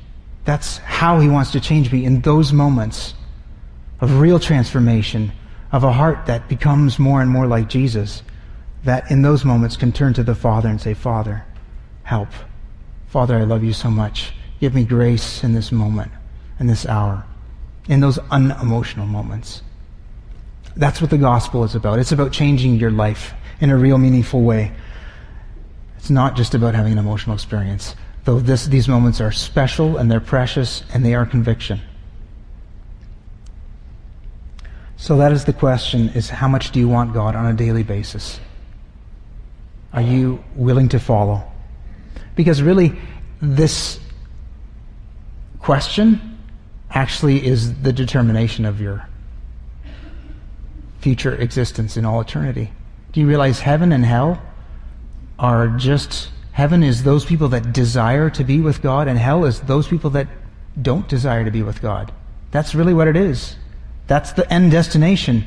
That's 0.44 0.78
how 0.78 1.20
He 1.20 1.28
wants 1.28 1.52
to 1.52 1.60
change 1.60 1.90
me 1.90 2.04
in 2.04 2.20
those 2.20 2.52
moments 2.52 3.14
of 4.00 4.20
real 4.20 4.38
transformation, 4.38 5.32
of 5.72 5.84
a 5.84 5.92
heart 5.92 6.26
that 6.26 6.48
becomes 6.48 6.98
more 6.98 7.22
and 7.22 7.30
more 7.30 7.46
like 7.46 7.68
Jesus. 7.68 8.22
That 8.84 9.10
in 9.10 9.22
those 9.22 9.44
moments 9.44 9.76
can 9.76 9.90
turn 9.90 10.14
to 10.14 10.22
the 10.22 10.34
Father 10.34 10.68
and 10.68 10.80
say, 10.80 10.94
Father, 10.94 11.44
help. 12.04 12.28
Father, 13.08 13.36
I 13.36 13.44
love 13.44 13.64
you 13.64 13.72
so 13.72 13.90
much. 13.90 14.32
Give 14.60 14.74
me 14.74 14.84
grace 14.84 15.42
in 15.42 15.54
this 15.54 15.72
moment, 15.72 16.12
in 16.60 16.66
this 16.66 16.86
hour 16.86 17.24
in 17.88 18.01
those 18.01 18.18
unemotional 18.31 19.07
moments. 19.07 19.62
That's 20.77 21.01
what 21.01 21.11
the 21.11 21.18
gospel 21.18 21.64
is 21.64 21.74
about. 21.74 21.98
It's 21.98 22.12
about 22.12 22.33
changing 22.33 22.77
your 22.77 22.90
life 22.90 23.35
in 23.61 23.70
a 23.70 23.77
real, 23.77 23.98
meaningful 23.98 24.42
way. 24.42 24.72
It's 25.96 26.11
not 26.11 26.37
just 26.37 26.55
about 26.55 26.74
having 26.74 26.92
an 26.92 26.98
emotional 26.98 27.35
experience, 27.35 27.96
though 28.24 28.38
this, 28.38 28.66
these 28.66 28.87
moments 28.87 29.20
are 29.20 29.33
special 29.33 29.96
and 29.96 30.11
they're 30.11 30.20
precious 30.20 30.85
and 30.94 31.05
they 31.05 31.14
are 31.14 31.27
conviction. 31.27 31.81
So 34.96 35.16
that 35.18 35.33
is 35.33 35.44
the 35.44 35.53
question 35.53 36.11
is 36.11 36.29
how 36.29 36.48
much 36.48 36.70
do 36.70 36.79
you 36.79 36.88
want 36.88 37.14
God 37.14 37.35
on 37.35 37.46
a 37.46 37.55
daily 37.55 37.83
basis? 37.83 38.38
Are 39.92 40.03
you 40.03 40.44
willing 40.55 40.88
to 40.90 41.01
follow? 41.01 41.42
Because 42.37 42.62
really, 42.62 42.92
this 43.40 43.98
question 45.61 46.27
actually 46.90 47.46
is 47.46 47.83
the 47.83 47.92
determination 47.92 48.64
of 48.64 48.81
your 48.81 49.09
future 51.01 51.35
existence 51.35 51.96
in 51.96 52.05
all 52.05 52.20
eternity. 52.20 52.72
Do 53.12 53.20
you 53.20 53.27
realize 53.27 53.61
heaven 53.61 53.92
and 53.92 54.05
hell 54.05 54.42
are 55.38 55.68
just 55.68 56.31
heaven 56.53 56.83
is 56.83 57.05
those 57.05 57.24
people 57.24 57.48
that 57.48 57.72
desire 57.72 58.29
to 58.31 58.42
be 58.42 58.61
with 58.61 58.83
God, 58.83 59.07
and 59.07 59.18
hell 59.18 59.44
is 59.44 59.61
those 59.61 59.87
people 59.87 60.11
that 60.11 60.27
don't 60.81 61.09
desire 61.09 61.44
to 61.44 61.51
be 61.51 61.62
with 61.62 61.81
God. 61.81 62.12
That's 62.51 62.74
really 62.74 62.94
what 62.94 63.09
it 63.09 63.16
is. 63.16 63.57
That's 64.07 64.33
the 64.33 64.53
end 64.53 64.72
destination. 64.72 65.44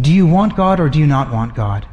Do 0.00 0.12
you 0.12 0.26
want 0.26 0.56
God 0.56 0.78
or 0.80 0.88
do 0.88 0.98
you 0.98 1.06
not 1.06 1.32
want 1.32 1.54
God? 1.54 1.86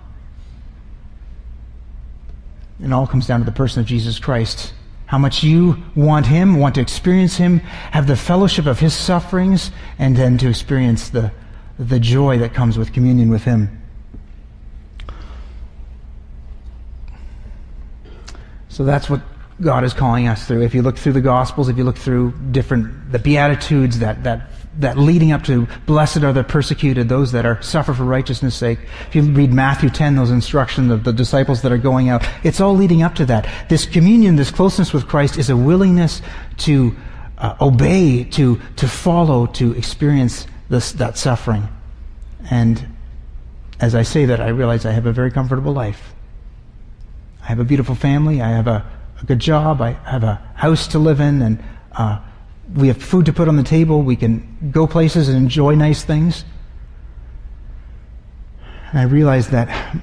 It 2.84 2.92
all 2.92 3.08
comes 3.08 3.28
down 3.28 3.40
to 3.40 3.46
the 3.46 3.52
person 3.52 3.80
of 3.80 3.86
Jesus 3.86 4.20
Christ 4.20 4.74
how 5.12 5.17
much 5.17 5.43
you 5.43 5.76
want 5.93 6.26
Him, 6.26 6.58
want 6.58 6.76
to 6.76 6.82
experience 6.82 7.36
Him, 7.36 7.60
have 7.91 8.08
the 8.08 8.15
fellowship 8.15 8.65
of 8.65 8.80
His 8.80 8.93
sufferings, 8.93 9.69
and 10.00 10.15
then 10.15 10.38
to 10.38 10.47
experience 10.47 11.10
the, 11.10 11.34
the 11.78 12.00
joy 12.00 12.38
that 12.38 12.54
comes 12.54 12.78
with 12.78 12.93
communion 12.93 13.30
with 13.30 13.43
Him. 13.43 13.82
So 18.69 18.86
that's 18.86 19.10
what 19.10 19.21
God 19.60 19.84
is 19.84 19.93
calling 19.93 20.30
us 20.30 20.47
through. 20.47 20.62
If 20.62 20.74
you 20.74 20.82
look 20.82 20.97
through 20.97 21.12
the 21.12 21.19
Gospels, 21.19 21.67
if 21.67 21.78
you 21.78 21.84
look 21.84 21.97
through 21.97 22.34
different, 22.52 23.12
the 23.12 23.19
Beatitudes, 23.19 24.00
that, 24.00 24.24
that 24.24 24.50
that 24.80 24.98
leading 24.98 25.32
up 25.32 25.44
to 25.44 25.68
blessed 25.86 26.24
are 26.24 26.32
the 26.32 26.44
persecuted, 26.44 27.10
those 27.10 27.34
that 27.34 27.46
are 27.46 27.62
suffer 27.62 27.94
for 27.94 28.04
righteousness' 28.04 28.56
sake. 28.56 28.80
If 29.08 29.16
you 29.16 29.24
read 29.24 29.52
Matthew 29.52 29.90
10, 29.90 30.16
those 30.16 30.32
instructions 30.32 30.92
of 30.92 31.04
the 31.04 31.12
disciples 31.12 31.62
that 31.64 31.72
are 31.72 31.78
going 31.78 32.10
out, 32.10 32.26
it's 32.44 32.62
all 32.62 32.74
leading 32.74 33.04
up 33.04 33.16
to 33.16 33.26
that. 33.26 33.50
This 33.70 33.86
communion, 33.86 34.38
this 34.38 34.52
closeness 34.52 34.94
with 34.94 35.08
Christ 35.08 35.38
is 35.38 35.50
a 35.50 35.58
willingness 35.58 36.22
to 36.60 36.96
uh, 37.38 37.56
obey, 37.60 38.24
to, 38.24 38.62
to 38.78 38.88
follow, 38.88 39.46
to 39.48 39.74
experience 39.74 40.48
this, 40.70 40.94
that 40.94 41.18
suffering. 41.18 41.68
And 42.50 42.88
as 43.80 43.94
I 43.96 44.04
say 44.04 44.26
that, 44.26 44.40
I 44.40 44.50
realize 44.50 44.86
I 44.86 44.92
have 44.92 45.06
a 45.06 45.12
very 45.12 45.32
comfortable 45.32 45.74
life. 45.74 46.14
I 47.42 47.48
have 47.48 47.60
a 47.60 47.64
beautiful 47.64 47.96
family. 47.96 48.42
I 48.42 48.50
have 48.50 48.68
a, 48.68 48.86
a 49.22 49.26
good 49.26 49.40
job. 49.40 49.82
I 49.82 49.94
have 50.06 50.24
a 50.24 50.36
house 50.56 50.88
to 50.90 51.00
live 51.00 51.20
in, 51.20 51.42
and 51.42 51.64
uh, 51.92 52.20
we 52.76 52.88
have 52.88 53.02
food 53.02 53.26
to 53.26 53.34
put 53.34 53.48
on 53.48 53.58
the 53.58 53.64
table. 53.64 54.02
We 54.02 54.16
can 54.16 54.72
go 54.72 54.88
places 54.88 55.28
and 55.28 55.38
enjoy 55.38 55.76
nice 55.76 56.04
things. 56.04 56.46
And 58.92 59.00
I 59.00 59.04
realize 59.04 59.50
that 59.50 59.98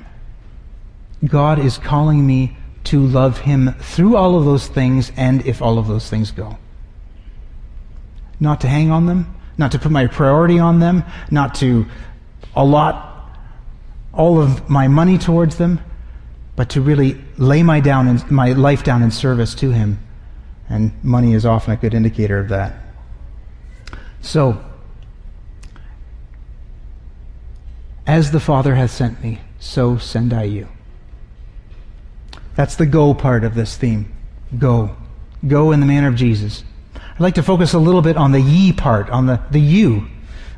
God 1.24 1.58
is 1.58 1.78
calling 1.78 2.26
me 2.26 2.56
to 2.84 3.04
love 3.04 3.38
Him 3.38 3.74
through 3.80 4.16
all 4.16 4.36
of 4.36 4.44
those 4.44 4.66
things 4.66 5.12
and 5.16 5.44
if 5.46 5.60
all 5.60 5.78
of 5.78 5.88
those 5.88 6.08
things 6.08 6.30
go. 6.30 6.56
Not 8.40 8.60
to 8.62 8.68
hang 8.68 8.90
on 8.90 9.06
them, 9.06 9.34
not 9.56 9.72
to 9.72 9.78
put 9.78 9.90
my 9.90 10.06
priority 10.06 10.58
on 10.58 10.78
them, 10.78 11.04
not 11.30 11.54
to 11.56 11.86
allot 12.54 13.04
all 14.12 14.40
of 14.40 14.70
my 14.70 14.88
money 14.88 15.18
towards 15.18 15.56
them, 15.56 15.80
but 16.56 16.70
to 16.70 16.80
really 16.80 17.20
lay 17.36 17.62
my, 17.62 17.80
down 17.80 18.08
in, 18.08 18.22
my 18.30 18.52
life 18.52 18.84
down 18.84 19.02
in 19.02 19.10
service 19.10 19.54
to 19.56 19.70
Him. 19.70 19.98
And 20.68 20.92
money 21.02 21.34
is 21.34 21.46
often 21.46 21.72
a 21.72 21.76
good 21.76 21.94
indicator 21.94 22.38
of 22.38 22.48
that. 22.48 22.74
So, 24.20 24.62
as 28.06 28.30
the 28.30 28.40
Father 28.40 28.74
hath 28.74 28.90
sent 28.90 29.22
me, 29.22 29.40
so 29.58 29.98
send 29.98 30.32
I 30.32 30.44
you. 30.44 30.68
That's 32.54 32.76
the 32.76 32.86
go 32.86 33.14
part 33.14 33.44
of 33.44 33.54
this 33.54 33.76
theme. 33.76 34.12
Go. 34.58 34.96
Go 35.46 35.72
in 35.72 35.80
the 35.80 35.86
manner 35.86 36.08
of 36.08 36.16
Jesus. 36.16 36.64
I'd 36.94 37.20
like 37.20 37.34
to 37.36 37.42
focus 37.42 37.72
a 37.72 37.78
little 37.78 38.02
bit 38.02 38.16
on 38.16 38.32
the 38.32 38.40
ye 38.40 38.72
part, 38.72 39.10
on 39.10 39.26
the, 39.26 39.40
the 39.50 39.60
you. 39.60 40.08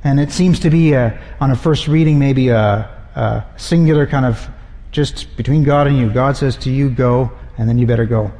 And 0.02 0.18
it 0.18 0.30
seems 0.32 0.60
to 0.60 0.70
be, 0.70 0.92
a, 0.92 1.20
on 1.40 1.50
a 1.50 1.56
first 1.56 1.88
reading, 1.88 2.18
maybe 2.18 2.48
a, 2.48 2.88
a 3.14 3.44
singular 3.56 4.06
kind 4.06 4.24
of 4.24 4.48
just 4.92 5.36
between 5.36 5.62
God 5.62 5.86
and 5.86 5.98
you. 5.98 6.10
God 6.10 6.36
says 6.36 6.56
to 6.58 6.70
you, 6.70 6.88
go, 6.88 7.30
and 7.58 7.68
then 7.68 7.78
you 7.78 7.86
better 7.86 8.06
go. 8.06 8.32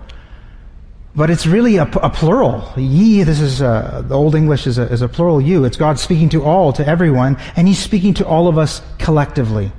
But 1.15 1.29
it's 1.29 1.47
really 1.47 1.77
a, 1.77 1.85
a 1.85 2.11
plural. 2.11 2.73
Ye, 2.77 3.25
this 3.25 3.41
is, 3.41 3.61
uh, 3.61 4.03
the 4.07 4.15
Old 4.15 4.35
English 4.35 4.67
is 4.67 4.79
a, 4.79 4.83
is 4.83 5.03
a 5.03 5.09
plural 5.09 5.41
you. 5.41 5.65
It's 5.65 5.77
God 5.77 5.99
speaking 5.99 6.29
to 6.31 6.45
all, 6.45 6.73
to 6.75 6.87
everyone, 6.87 7.37
and 7.57 7.67
He's 7.67 7.81
speaking 7.81 8.15
to 8.15 8.27
all 8.27 8.47
of 8.47 8.59
us 8.59 8.81
collectively. 8.99 9.73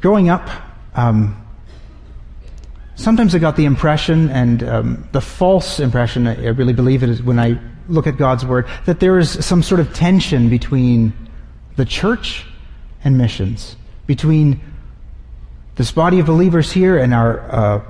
Growing 0.00 0.28
up, 0.28 0.48
um, 0.94 1.44
sometimes 2.94 3.34
I 3.34 3.38
got 3.38 3.56
the 3.56 3.64
impression, 3.64 4.30
and 4.30 4.62
um, 4.62 5.08
the 5.10 5.20
false 5.20 5.80
impression, 5.80 6.28
I 6.28 6.46
really 6.48 6.72
believe 6.72 7.02
it 7.02 7.08
is 7.08 7.22
when 7.22 7.40
I 7.40 7.60
look 7.88 8.06
at 8.06 8.16
God's 8.16 8.46
Word, 8.46 8.68
that 8.86 9.00
there 9.00 9.18
is 9.18 9.44
some 9.44 9.64
sort 9.64 9.80
of 9.80 9.92
tension 9.92 10.48
between 10.48 11.12
the 11.74 11.84
church 11.84 12.46
and 13.02 13.18
missions, 13.18 13.74
between 14.06 14.60
this 15.74 15.90
body 15.90 16.20
of 16.20 16.26
believers 16.26 16.70
here 16.70 16.98
and 16.98 17.12
our 17.12 17.40
uh, 17.50 17.80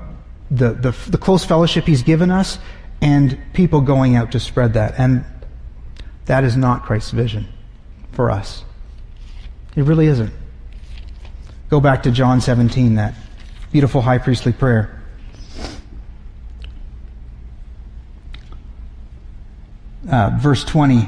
the, 0.51 0.73
the, 0.73 0.91
the 1.09 1.17
close 1.17 1.45
fellowship 1.45 1.85
He's 1.85 2.03
given 2.03 2.29
us, 2.29 2.59
and 3.01 3.39
people 3.53 3.81
going 3.81 4.15
out 4.15 4.33
to 4.33 4.39
spread 4.39 4.73
that. 4.73 4.95
And 4.97 5.25
that 6.25 6.43
is 6.43 6.55
not 6.55 6.83
Christ's 6.83 7.11
vision 7.11 7.47
for 8.11 8.29
us. 8.29 8.63
It 9.75 9.83
really 9.83 10.07
isn't. 10.07 10.31
Go 11.69 11.79
back 11.79 12.03
to 12.03 12.11
John 12.11 12.41
17, 12.41 12.95
that 12.95 13.15
beautiful 13.71 14.01
high 14.01 14.17
priestly 14.17 14.51
prayer. 14.51 15.01
Uh, 20.09 20.37
verse 20.41 20.63
20 20.65 21.07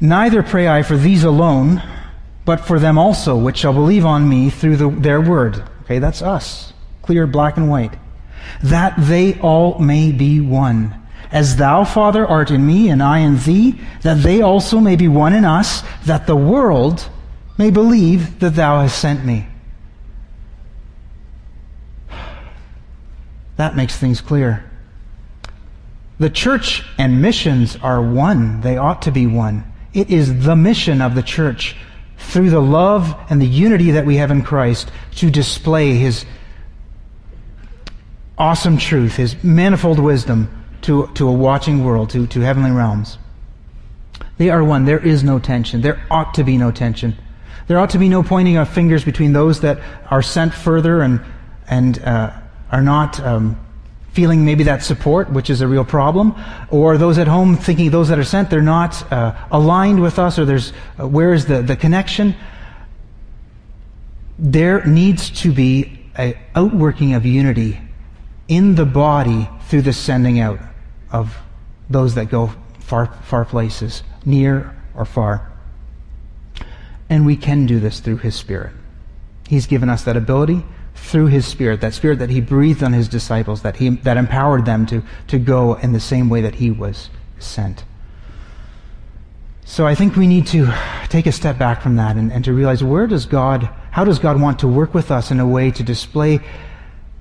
Neither 0.00 0.42
pray 0.42 0.66
I 0.66 0.82
for 0.82 0.96
these 0.96 1.24
alone, 1.24 1.82
but 2.46 2.60
for 2.60 2.78
them 2.78 2.96
also, 2.96 3.36
which 3.36 3.58
shall 3.58 3.74
believe 3.74 4.06
on 4.06 4.26
me 4.28 4.48
through 4.48 4.76
the, 4.76 4.88
their 4.88 5.20
word. 5.20 5.62
Okay, 5.82 5.98
that's 5.98 6.22
us. 6.22 6.72
Clear, 7.02 7.26
black 7.26 7.58
and 7.58 7.68
white. 7.68 7.94
That 8.62 8.94
they 8.98 9.38
all 9.40 9.78
may 9.78 10.12
be 10.12 10.40
one. 10.40 10.94
As 11.32 11.56
thou, 11.56 11.84
Father, 11.84 12.26
art 12.26 12.50
in 12.50 12.66
me, 12.66 12.88
and 12.88 13.02
I 13.02 13.18
in 13.18 13.38
thee, 13.38 13.80
that 14.02 14.22
they 14.22 14.42
also 14.42 14.80
may 14.80 14.96
be 14.96 15.06
one 15.06 15.32
in 15.32 15.44
us, 15.44 15.82
that 16.06 16.26
the 16.26 16.36
world 16.36 17.08
may 17.56 17.70
believe 17.70 18.40
that 18.40 18.56
thou 18.56 18.80
hast 18.80 18.98
sent 18.98 19.24
me. 19.24 19.46
That 23.56 23.76
makes 23.76 23.96
things 23.96 24.20
clear. 24.20 24.64
The 26.18 26.30
church 26.30 26.82
and 26.98 27.22
missions 27.22 27.76
are 27.76 28.02
one. 28.02 28.60
They 28.62 28.76
ought 28.76 29.02
to 29.02 29.12
be 29.12 29.26
one. 29.26 29.70
It 29.92 30.10
is 30.10 30.44
the 30.44 30.56
mission 30.56 31.00
of 31.00 31.14
the 31.14 31.22
church 31.22 31.76
through 32.18 32.50
the 32.50 32.60
love 32.60 33.14
and 33.28 33.40
the 33.40 33.46
unity 33.46 33.92
that 33.92 34.06
we 34.06 34.16
have 34.16 34.30
in 34.30 34.42
Christ 34.42 34.90
to 35.16 35.30
display 35.30 35.94
his 35.94 36.24
awesome 38.40 38.78
truth, 38.78 39.16
his 39.16 39.36
manifold 39.44 39.98
wisdom 39.98 40.48
to, 40.80 41.06
to 41.08 41.28
a 41.28 41.32
watching 41.32 41.84
world, 41.84 42.08
to, 42.08 42.26
to 42.28 42.40
heavenly 42.40 42.70
realms. 42.70 43.18
They 44.38 44.48
are 44.48 44.64
one. 44.64 44.86
There 44.86 44.98
is 44.98 45.22
no 45.22 45.38
tension. 45.38 45.82
There 45.82 46.02
ought 46.10 46.32
to 46.34 46.42
be 46.42 46.56
no 46.56 46.72
tension. 46.72 47.14
There 47.66 47.78
ought 47.78 47.90
to 47.90 47.98
be 47.98 48.08
no 48.08 48.22
pointing 48.22 48.56
of 48.56 48.66
fingers 48.70 49.04
between 49.04 49.34
those 49.34 49.60
that 49.60 49.78
are 50.10 50.22
sent 50.22 50.54
further 50.54 51.02
and, 51.02 51.20
and 51.68 52.02
uh, 52.02 52.32
are 52.72 52.80
not 52.80 53.20
um, 53.20 53.60
feeling 54.12 54.46
maybe 54.46 54.64
that 54.64 54.82
support, 54.82 55.30
which 55.30 55.50
is 55.50 55.60
a 55.60 55.68
real 55.68 55.84
problem, 55.84 56.34
or 56.70 56.96
those 56.96 57.18
at 57.18 57.28
home 57.28 57.56
thinking 57.56 57.90
those 57.90 58.08
that 58.08 58.18
are 58.18 58.24
sent, 58.24 58.48
they're 58.48 58.62
not 58.62 59.12
uh, 59.12 59.36
aligned 59.50 60.00
with 60.00 60.18
us, 60.18 60.38
or 60.38 60.46
there's 60.46 60.72
uh, 60.98 61.06
where 61.06 61.34
is 61.34 61.44
the, 61.44 61.60
the 61.60 61.76
connection? 61.76 62.34
There 64.38 64.82
needs 64.86 65.28
to 65.42 65.52
be 65.52 66.00
an 66.16 66.34
outworking 66.54 67.12
of 67.12 67.26
unity 67.26 67.78
in 68.50 68.74
the 68.74 68.84
body 68.84 69.48
through 69.68 69.82
the 69.82 69.92
sending 69.94 70.40
out 70.40 70.58
of 71.10 71.38
those 71.88 72.16
that 72.16 72.28
go 72.28 72.52
far, 72.80 73.06
far 73.22 73.46
places, 73.46 74.02
near 74.26 74.76
or 74.94 75.06
far. 75.06 75.50
And 77.08 77.24
we 77.24 77.36
can 77.36 77.64
do 77.64 77.80
this 77.80 78.00
through 78.00 78.18
His 78.18 78.34
Spirit. 78.34 78.72
He's 79.48 79.66
given 79.66 79.88
us 79.88 80.02
that 80.04 80.16
ability 80.16 80.64
through 80.94 81.26
his 81.26 81.46
spirit, 81.46 81.80
that 81.80 81.94
spirit 81.94 82.18
that 82.18 82.30
he 82.30 82.40
breathed 82.40 82.82
on 82.82 82.92
his 82.92 83.08
disciples, 83.08 83.62
that, 83.62 83.76
he, 83.76 83.88
that 83.88 84.16
empowered 84.16 84.64
them 84.64 84.86
to, 84.86 85.02
to 85.28 85.38
go 85.38 85.74
in 85.74 85.92
the 85.92 86.00
same 86.00 86.28
way 86.28 86.40
that 86.42 86.56
he 86.56 86.70
was 86.70 87.08
sent. 87.38 87.84
So 89.64 89.86
I 89.86 89.94
think 89.94 90.14
we 90.14 90.26
need 90.26 90.46
to 90.48 90.72
take 91.08 91.26
a 91.26 91.32
step 91.32 91.58
back 91.58 91.80
from 91.80 91.96
that 91.96 92.16
and, 92.16 92.30
and 92.32 92.44
to 92.44 92.52
realize 92.52 92.84
where 92.84 93.06
does 93.06 93.24
God, 93.24 93.68
how 93.92 94.04
does 94.04 94.18
God 94.18 94.40
want 94.40 94.58
to 94.60 94.68
work 94.68 94.94
with 94.94 95.10
us 95.10 95.30
in 95.30 95.40
a 95.40 95.46
way 95.46 95.70
to 95.70 95.82
display 95.82 96.40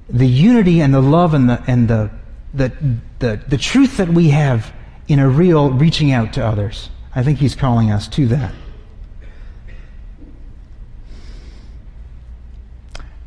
the 0.09 0.27
unity 0.27 0.81
and 0.81 0.93
the 0.93 1.01
love 1.01 1.33
and 1.33 1.49
the, 1.49 1.63
and 1.67 1.87
the, 1.87 2.09
the, 2.53 2.71
the, 3.19 3.41
the 3.47 3.57
truth 3.57 3.97
that 3.97 4.09
we 4.09 4.29
have 4.29 4.73
in 5.07 5.19
a 5.19 5.29
real 5.29 5.71
reaching 5.71 6.11
out 6.11 6.33
to 6.33 6.45
others. 6.45 6.89
I 7.13 7.23
think 7.23 7.39
he's 7.39 7.55
calling 7.55 7.91
us 7.91 8.07
to 8.09 8.27
that. 8.27 8.53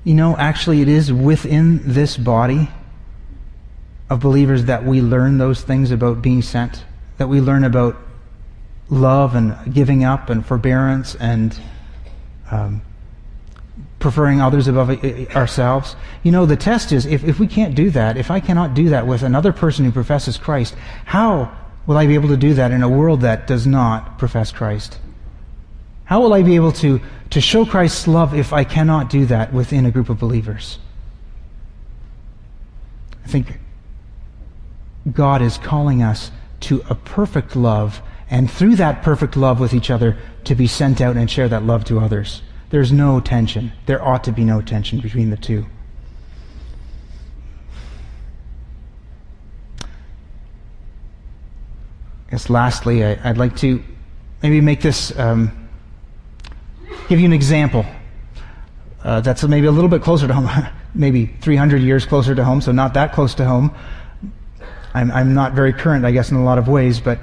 You 0.05 0.15
know, 0.15 0.37
actually, 0.37 0.81
it 0.81 0.89
is 0.89 1.13
within 1.13 1.93
this 1.93 2.17
body 2.17 2.69
of 4.11 4.21
believers 4.21 4.65
that 4.65 4.85
we 4.85 5.01
learn 5.01 5.39
those 5.39 5.63
things 5.63 5.93
about 5.93 6.21
being 6.23 6.43
sent, 6.43 6.85
that 7.19 7.29
we 7.29 7.41
learn 7.41 7.63
about 7.63 7.97
love 8.91 9.35
and 9.35 9.73
giving 9.73 10.05
up 10.05 10.29
and 10.29 10.45
forbearance 10.45 11.15
and 11.15 11.59
um, 12.51 12.83
preferring 14.03 14.41
others 14.41 14.67
above 14.67 14.91
uh, 14.91 14.95
uh, 14.95 15.39
ourselves. 15.39 15.97
You 16.25 16.33
know, 16.33 16.45
the 16.45 16.57
test 16.57 16.93
is 16.93 17.07
if, 17.07 17.25
if 17.25 17.39
we 17.39 17.47
can't 17.47 17.75
do 17.75 17.89
that, 17.91 18.19
if 18.19 18.31
I 18.31 18.41
cannot 18.41 18.75
do 18.75 18.91
that 18.91 19.07
with 19.07 19.23
another 19.23 19.53
person 19.53 19.85
who 19.85 19.93
professes 19.93 20.37
Christ, 20.37 20.75
how 21.07 21.57
will 21.87 21.97
I 21.97 22.07
be 22.07 22.15
able 22.15 22.29
to 22.29 22.37
do 22.37 22.53
that 22.55 22.73
in 22.73 22.83
a 22.83 22.89
world 22.89 23.23
that 23.23 23.47
does 23.47 23.67
not 23.67 24.19
profess 24.19 24.51
Christ? 24.53 24.99
How 26.05 26.21
will 26.21 26.35
I 26.35 26.43
be 26.43 26.57
able 26.57 26.73
to, 26.73 27.01
to 27.31 27.41
show 27.41 27.65
Christ's 27.65 28.07
love 28.07 28.35
if 28.35 28.53
I 28.53 28.65
cannot 28.65 29.09
do 29.09 29.25
that 29.27 29.53
within 29.53 29.87
a 29.87 29.91
group 29.91 30.11
of 30.11 30.19
believers? 30.19 30.79
I 33.25 33.29
think 33.29 33.61
God 35.11 35.43
is 35.43 35.59
calling 35.59 36.03
us 36.03 36.33
to 36.63 36.83
a 36.91 36.95
perfect 36.97 37.55
love, 37.57 38.03
and 38.29 38.51
through 38.51 38.77
that 38.77 39.03
perfect 39.03 39.37
love 39.37 39.61
with 39.61 39.73
each 39.73 39.91
other, 39.91 40.19
to 40.45 40.55
be 40.57 40.67
sent 40.67 41.01
out 41.01 41.17
and 41.17 41.31
share 41.31 41.49
that 41.49 41.63
love 41.63 41.85
to 41.85 42.01
others. 42.01 42.43
There's 42.73 42.91
no 42.91 43.21
tension. 43.21 43.71
There 43.85 44.03
ought 44.03 44.25
to 44.25 44.33
be 44.33 44.45
no 44.45 44.63
tension 44.63 44.99
between 44.99 45.29
the 45.29 45.37
two. 45.37 45.67
I 52.27 52.31
guess 52.31 52.49
lastly, 52.49 53.05
I, 53.05 53.29
would 53.29 53.37
like 53.37 53.57
to 53.59 53.85
maybe 54.43 54.63
make 54.63 54.81
this. 54.81 55.17
Um, 55.19 55.69
give 57.11 57.21
you 57.21 57.27
an 57.27 57.35
example 57.35 57.85
uh, 59.05 59.21
that's 59.21 59.45
maybe 59.45 59.67
a 59.67 59.71
little 59.71 59.91
bit 59.91 60.01
closer 60.01 60.27
to 60.27 60.33
home, 60.33 60.49
maybe 60.95 61.27
300 61.27 61.83
years 61.83 62.07
closer 62.07 62.35
to 62.35 62.43
home, 62.43 62.63
so 62.63 62.73
not 62.73 62.95
that 62.95 63.13
close 63.13 63.35
to 63.35 63.45
home. 63.45 63.75
I'm, 64.95 65.11
I'm 65.11 65.35
not 65.35 65.53
very 65.53 65.75
current, 65.75 66.07
I 66.07 66.11
guess, 66.11 66.31
in 66.31 66.39
a 66.39 66.45
lot 66.45 66.57
of 66.57 66.69
ways, 66.69 67.01
but 67.01 67.19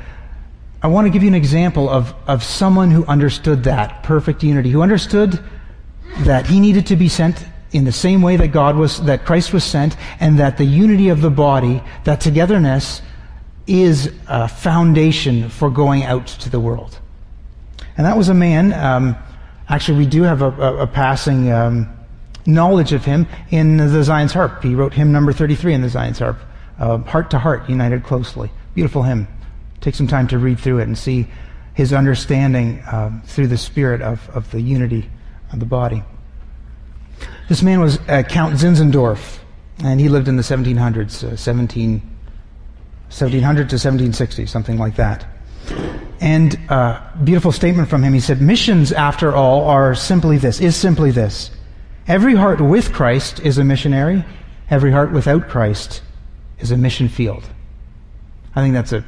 I 0.81 0.87
want 0.87 1.07
to 1.07 1.09
give 1.11 1.23
you 1.23 1.27
an 1.27 1.35
example 1.35 1.89
of, 1.89 2.13
of 2.25 2.41
someone 2.41 2.89
who 2.89 3.05
understood 3.05 3.65
that 3.65 4.01
perfect 4.03 4.43
unity, 4.43 4.69
who 4.69 4.81
understood 4.81 5.43
that 6.19 6.47
he 6.47 6.59
needed 6.61 6.87
to 6.87 6.95
be 6.95 7.09
sent 7.09 7.45
in 7.71 7.83
the 7.83 7.91
same 7.91 8.21
way 8.21 8.37
that 8.37 8.47
God 8.47 8.77
was, 8.77 9.03
that 9.03 9.25
Christ 9.25 9.51
was 9.51 9.63
sent, 9.63 9.97
and 10.21 10.39
that 10.39 10.57
the 10.57 10.63
unity 10.63 11.09
of 11.09 11.21
the 11.21 11.29
body, 11.29 11.83
that 12.05 12.21
togetherness, 12.21 13.01
is 13.67 14.13
a 14.27 14.47
foundation 14.47 15.49
for 15.49 15.69
going 15.69 16.03
out 16.03 16.27
to 16.27 16.49
the 16.49 16.59
world. 16.59 16.97
And 17.97 18.05
that 18.05 18.17
was 18.17 18.29
a 18.29 18.33
man. 18.33 18.73
Um, 18.73 19.17
actually, 19.67 19.97
we 19.97 20.05
do 20.05 20.23
have 20.23 20.41
a, 20.41 20.49
a, 20.49 20.77
a 20.83 20.87
passing 20.87 21.51
um, 21.51 21.89
knowledge 22.45 22.93
of 22.93 23.03
him 23.03 23.27
in 23.51 23.77
the 23.77 24.01
Zion's 24.01 24.31
Harp. 24.31 24.63
He 24.63 24.75
wrote 24.75 24.93
hymn 24.93 25.11
number 25.11 25.33
33 25.33 25.73
in 25.73 25.81
the 25.81 25.89
Zion's 25.89 26.19
Harp, 26.19 26.37
uh, 26.79 26.99
Heart 26.99 27.31
to 27.31 27.39
Heart, 27.39 27.69
United 27.69 28.03
Closely. 28.03 28.49
Beautiful 28.73 29.03
hymn. 29.03 29.27
Take 29.81 29.95
some 29.95 30.07
time 30.07 30.27
to 30.29 30.37
read 30.37 30.59
through 30.59 30.79
it 30.79 30.83
and 30.83 30.97
see 30.97 31.27
his 31.73 31.93
understanding 31.93 32.79
uh, 32.81 33.21
through 33.25 33.47
the 33.47 33.57
spirit 33.57 34.01
of, 34.01 34.29
of 34.31 34.51
the 34.51 34.59
unity 34.59 35.09
of 35.53 35.59
the 35.59 35.65
body. 35.65 36.03
This 37.47 37.63
man 37.63 37.79
was 37.79 37.97
uh, 38.07 38.23
Count 38.23 38.55
Zinzendorf, 38.55 39.39
and 39.83 39.99
he 39.99 40.09
lived 40.09 40.27
in 40.27 40.35
the 40.35 40.43
1700s, 40.43 41.23
uh, 41.23 41.35
17, 41.35 41.93
1700 41.99 43.41
to 43.41 43.75
1760, 43.75 44.45
something 44.45 44.77
like 44.77 44.97
that. 44.97 45.25
And 46.21 46.59
uh, 46.69 47.01
beautiful 47.23 47.51
statement 47.51 47.89
from 47.89 48.03
him. 48.03 48.13
He 48.13 48.19
said, 48.19 48.41
"Missions, 48.41 48.91
after 48.91 49.33
all, 49.33 49.63
are 49.69 49.95
simply 49.95 50.37
this: 50.37 50.59
is 50.59 50.75
simply 50.75 51.11
this. 51.11 51.49
Every 52.07 52.35
heart 52.35 52.59
with 52.59 52.91
Christ 52.91 53.39
is 53.39 53.57
a 53.57 53.63
missionary. 53.63 54.25
Every 54.69 54.91
heart 54.91 55.13
without 55.13 55.47
Christ 55.47 56.01
is 56.59 56.71
a 56.71 56.77
mission 56.77 57.07
field." 57.07 57.47
I 58.53 58.61
think 58.61 58.73
that's 58.73 58.91
a 58.91 59.05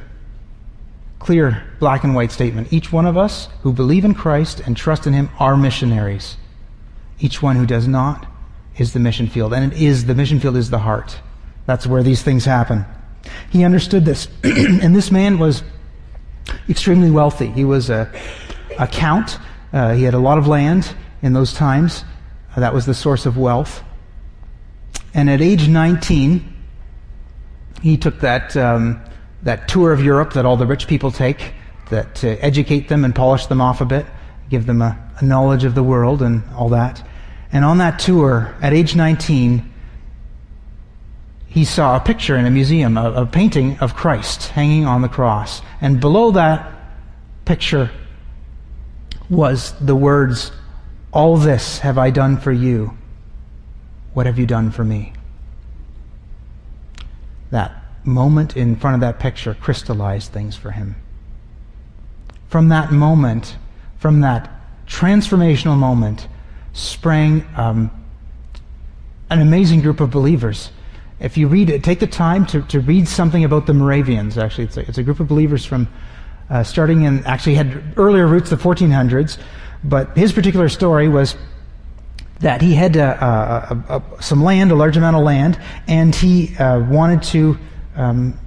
clear 1.22 1.62
black 1.78 2.04
and 2.04 2.14
white 2.14 2.32
statement. 2.32 2.72
Each 2.72 2.92
one 2.92 3.06
of 3.06 3.16
us 3.16 3.48
who 3.62 3.72
believe 3.72 4.04
in 4.04 4.14
Christ 4.14 4.60
and 4.60 4.76
trust 4.76 5.06
in 5.06 5.12
Him 5.12 5.30
are 5.38 5.56
missionaries. 5.56 6.36
Each 7.20 7.40
one 7.40 7.56
who 7.56 7.66
does 7.66 7.86
not 7.86 8.26
is 8.76 8.92
the 8.92 8.98
mission 8.98 9.28
field. 9.28 9.54
And 9.54 9.72
it 9.72 9.80
is, 9.80 10.06
the 10.06 10.14
mission 10.14 10.40
field 10.40 10.56
is 10.56 10.70
the 10.70 10.78
heart. 10.78 11.20
That's 11.66 11.86
where 11.86 12.02
these 12.02 12.22
things 12.22 12.44
happen. 12.44 12.84
He 13.50 13.64
understood 13.64 14.04
this. 14.04 14.26
and 14.42 14.96
this 14.96 15.10
man 15.10 15.38
was 15.38 15.62
extremely 16.68 17.10
wealthy. 17.10 17.46
He 17.46 17.64
was 17.64 17.88
a, 17.88 18.10
a 18.78 18.88
count. 18.88 19.38
Uh, 19.72 19.94
he 19.94 20.02
had 20.02 20.14
a 20.14 20.18
lot 20.18 20.38
of 20.38 20.48
land 20.48 20.92
in 21.22 21.32
those 21.32 21.52
times. 21.52 22.04
Uh, 22.56 22.60
that 22.60 22.74
was 22.74 22.84
the 22.84 22.94
source 22.94 23.26
of 23.26 23.36
wealth. 23.38 23.84
And 25.14 25.30
at 25.30 25.40
age 25.40 25.68
19, 25.68 26.52
he 27.82 27.96
took 27.96 28.20
that, 28.20 28.56
um, 28.56 29.00
that 29.42 29.68
tour 29.68 29.92
of 29.92 30.02
Europe 30.02 30.34
that 30.34 30.44
all 30.44 30.56
the 30.56 30.66
rich 30.66 30.86
people 30.86 31.10
take, 31.10 31.52
that 31.90 32.14
to 32.16 32.42
educate 32.44 32.88
them 32.88 33.04
and 33.04 33.14
polish 33.14 33.46
them 33.46 33.60
off 33.60 33.80
a 33.80 33.84
bit, 33.84 34.06
give 34.48 34.66
them 34.66 34.82
a, 34.82 34.98
a 35.18 35.24
knowledge 35.24 35.64
of 35.64 35.74
the 35.74 35.82
world 35.82 36.22
and 36.22 36.42
all 36.54 36.68
that. 36.70 37.06
And 37.52 37.64
on 37.64 37.78
that 37.78 37.98
tour, 37.98 38.54
at 38.62 38.72
age 38.72 38.96
19, 38.96 39.70
he 41.48 41.64
saw 41.66 41.96
a 41.96 42.00
picture 42.00 42.36
in 42.36 42.46
a 42.46 42.50
museum, 42.50 42.96
a, 42.96 43.12
a, 43.12 43.26
painting 43.26 43.78
of 43.80 43.94
Christ 43.94 44.48
hanging 44.48 44.86
on 44.86 45.02
the 45.02 45.08
cross. 45.08 45.60
And 45.82 46.00
below 46.00 46.30
that 46.30 46.72
picture 47.44 47.90
was 49.28 49.72
the 49.78 49.94
words, 49.94 50.50
All 51.12 51.36
this 51.36 51.80
have 51.80 51.98
I 51.98 52.08
done 52.08 52.38
for 52.38 52.52
you. 52.52 52.96
What 54.14 54.24
have 54.24 54.38
you 54.38 54.46
done 54.46 54.70
for 54.70 54.82
me? 54.82 55.12
That 57.50 57.81
moment 58.04 58.56
in 58.56 58.76
front 58.76 58.94
of 58.94 59.00
that 59.00 59.20
picture 59.20 59.54
crystallized 59.54 60.32
things 60.32 60.56
for 60.56 60.70
him. 60.70 60.96
From 62.48 62.68
that 62.68 62.92
moment, 62.92 63.56
from 63.98 64.20
that 64.20 64.50
transformational 64.86 65.76
moment, 65.76 66.28
sprang 66.72 67.46
um, 67.56 67.90
an 69.30 69.40
amazing 69.40 69.80
group 69.80 70.00
of 70.00 70.10
believers. 70.10 70.70
If 71.20 71.36
you 71.36 71.46
read 71.46 71.70
it, 71.70 71.84
take 71.84 72.00
the 72.00 72.06
time 72.06 72.46
to, 72.46 72.62
to 72.62 72.80
read 72.80 73.06
something 73.06 73.44
about 73.44 73.66
the 73.66 73.74
Moravians. 73.74 74.36
Actually, 74.36 74.64
it's 74.64 74.76
a, 74.76 74.80
it's 74.88 74.98
a 74.98 75.02
group 75.02 75.20
of 75.20 75.28
believers 75.28 75.64
from 75.64 75.88
uh, 76.50 76.62
starting 76.62 77.04
in, 77.04 77.24
actually 77.24 77.54
had 77.54 77.94
earlier 77.96 78.26
roots, 78.26 78.50
the 78.50 78.56
1400s, 78.56 79.38
but 79.84 80.14
his 80.16 80.32
particular 80.32 80.68
story 80.68 81.08
was 81.08 81.36
that 82.40 82.60
he 82.60 82.74
had 82.74 82.96
uh, 82.96 83.70
uh, 83.88 84.00
some 84.20 84.42
land, 84.42 84.72
a 84.72 84.74
large 84.74 84.96
amount 84.96 85.16
of 85.16 85.22
land, 85.22 85.58
and 85.86 86.14
he 86.14 86.54
uh, 86.56 86.80
wanted 86.80 87.22
to 87.22 87.56
um, 87.96 88.38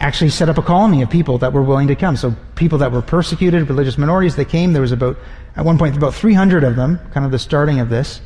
actually 0.00 0.30
set 0.30 0.48
up 0.48 0.58
a 0.58 0.62
colony 0.62 1.02
of 1.02 1.10
people 1.10 1.38
that 1.38 1.52
were 1.52 1.62
willing 1.62 1.88
to 1.88 1.96
come. 1.96 2.16
So 2.16 2.34
people 2.54 2.78
that 2.78 2.92
were 2.92 3.02
persecuted, 3.02 3.68
religious 3.68 3.98
minorities, 3.98 4.36
they 4.36 4.44
came. 4.44 4.72
There 4.72 4.82
was 4.82 4.92
about 4.92 5.16
at 5.56 5.64
one 5.64 5.76
point, 5.76 5.96
about 5.96 6.14
300 6.14 6.62
of 6.62 6.76
them, 6.76 7.00
kind 7.12 7.26
of 7.26 7.32
the 7.32 7.38
starting 7.38 7.80
of 7.80 7.88
this, 7.88 8.20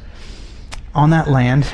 on 0.94 1.10
that 1.10 1.28
land. 1.28 1.66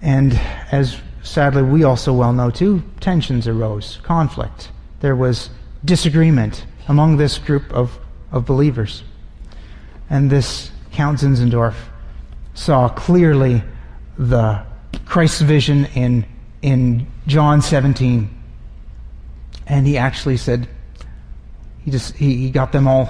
And 0.00 0.34
as 0.72 0.98
sadly 1.22 1.62
we 1.62 1.84
also 1.84 2.12
well 2.12 2.32
know 2.32 2.50
too, 2.50 2.82
tensions 2.98 3.46
arose, 3.46 4.00
conflict. 4.02 4.70
There 5.00 5.14
was 5.14 5.50
disagreement 5.84 6.66
among 6.88 7.16
this 7.16 7.38
group 7.38 7.72
of, 7.72 7.96
of 8.32 8.44
believers. 8.44 9.04
And 10.10 10.28
this 10.28 10.72
Count 10.90 11.20
Zinzendorf 11.20 11.76
saw 12.54 12.88
clearly 12.88 13.62
the 14.18 14.64
Christ's 15.06 15.42
vision 15.42 15.86
in, 15.94 16.26
in 16.60 17.06
John 17.26 17.62
17. 17.62 18.28
And 19.66 19.86
he 19.86 19.96
actually 19.96 20.36
said, 20.36 20.68
he 21.84 21.90
just 21.90 22.14
he, 22.14 22.36
he 22.36 22.50
got 22.50 22.72
them 22.72 22.86
all 22.86 23.08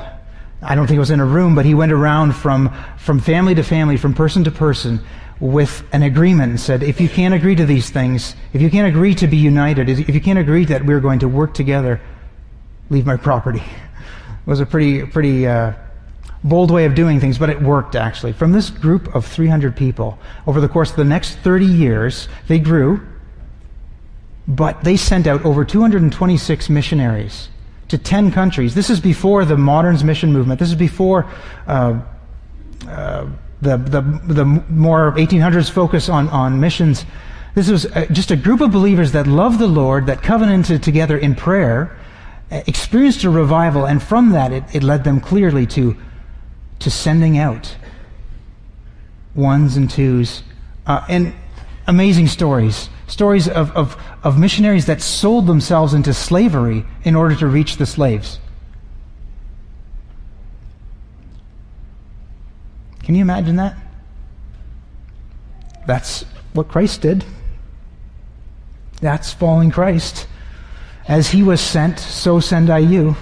I 0.63 0.77
don't 0.77 0.87
think 0.87 0.97
it 0.97 1.01
was 1.01 1.11
in 1.11 1.19
a 1.19 1.27
room, 1.27 1.57
but 1.57 1.65
he 1.65 1.75
went 1.75 1.91
around 1.91 2.35
from, 2.35 2.73
from 2.97 3.19
family 3.19 3.55
to 3.57 3.65
family, 3.65 3.97
from 3.97 4.15
person 4.15 4.45
to 4.45 4.53
person, 4.53 5.01
with 5.41 5.83
an 5.93 6.05
agreement 6.05 6.51
and 6.51 6.61
said, 6.61 6.85
if 6.85 7.01
you 7.01 7.09
can't 7.09 7.35
agree 7.35 7.57
to 7.57 7.67
these 7.67 7.91
things, 7.91 8.37
if 8.53 8.63
you 8.63 8.71
can't 8.71 8.87
agree 8.87 9.13
to 9.17 9.27
be 9.27 9.37
united, 9.37 9.89
if 9.89 10.15
you 10.15 10.21
can't 10.21 10.39
agree 10.39 10.65
that 10.67 10.87
we're 10.87 11.01
going 11.01 11.19
to 11.19 11.29
work 11.29 11.53
together, 11.53 12.01
leave 12.91 13.07
my 13.07 13.17
property. 13.17 13.63
It 14.45 14.51
was 14.51 14.59
a 14.59 14.67
pretty, 14.67 15.07
pretty 15.07 15.47
uh, 15.47 15.73
bold 16.43 16.73
way 16.73 16.85
of 16.85 16.97
doing 16.97 17.21
things, 17.21 17.39
but 17.39 17.49
it 17.49 17.63
worked 17.63 17.95
actually. 17.95 18.33
From 18.33 18.51
this 18.51 18.71
group 18.71 19.15
of 19.15 19.25
300 19.25 19.77
people, 19.77 20.19
over 20.49 20.61
the 20.61 20.69
course 20.69 20.91
of 20.91 20.97
the 20.97 21.05
next 21.05 21.37
30 21.37 21.65
years, 21.65 22.29
they 22.49 22.59
grew, 22.59 23.07
but 24.49 24.83
they 24.85 24.97
sent 24.97 25.27
out 25.27 25.45
over 25.45 25.65
226 25.65 26.69
missionaries 26.69 27.49
to 27.89 27.99
10 27.99 28.33
countries. 28.33 28.75
This 28.75 28.91
is 28.91 29.01
before 29.01 29.45
the 29.45 29.57
Moderns 29.57 30.03
mission 30.03 30.33
movement. 30.33 30.59
This 30.59 30.71
is 30.71 30.75
before 30.75 31.31
uh, 31.67 32.01
uh, 32.89 33.27
the, 33.61 33.77
the, 33.77 34.01
the 34.33 34.45
more 34.45 35.13
1800s 35.13 35.71
focus 35.71 36.09
on, 36.09 36.29
on 36.29 36.59
missions. 36.59 37.05
This 37.55 37.69
was 37.69 37.87
uh, 37.87 38.07
just 38.11 38.31
a 38.31 38.37
group 38.37 38.61
of 38.61 38.73
believers 38.73 39.13
that 39.13 39.27
loved 39.27 39.59
the 39.59 39.67
Lord, 39.67 40.07
that 40.07 40.23
covenanted 40.23 40.83
together 40.83 41.17
in 41.17 41.35
prayer, 41.35 41.97
uh, 42.51 42.63
experienced 42.67 43.25
a 43.25 43.31
revival, 43.31 43.85
and 43.85 44.03
from 44.03 44.31
that 44.31 44.53
it, 44.53 44.65
it 44.75 44.83
led 44.83 45.05
them 45.05 45.21
clearly 45.21 45.67
to, 45.67 45.97
to 46.81 46.91
sending 46.91 47.39
out 47.39 47.77
ones 49.35 49.77
and 49.77 49.89
twos. 49.91 50.43
Uh, 50.87 51.05
and 51.09 51.35
amazing 51.87 52.27
stories. 52.27 52.89
Stories 53.07 53.49
of, 53.49 53.71
of, 53.73 53.97
of 54.23 54.39
missionaries 54.39 54.87
that 54.87 55.03
sold 55.03 55.47
themselves 55.47 55.95
into 55.95 56.15
slavery 56.15 56.85
in 57.05 57.15
order 57.15 57.35
to 57.37 57.47
reach 57.47 57.77
the 57.77 57.87
slaves. 57.87 58.39
Can 63.03 63.15
you 63.15 63.23
imagine 63.23 63.57
that? 63.57 63.77
That's 65.87 66.25
what 66.53 66.69
Christ 66.69 67.01
did. 67.03 67.25
That's 69.01 69.33
following 69.33 69.71
Christ. 69.71 70.29
As 71.09 71.29
he 71.29 71.43
was 71.43 71.61
sent, 71.61 71.99
so 71.99 72.39
send 72.39 72.71
I 72.71 72.79
you. 72.79 73.17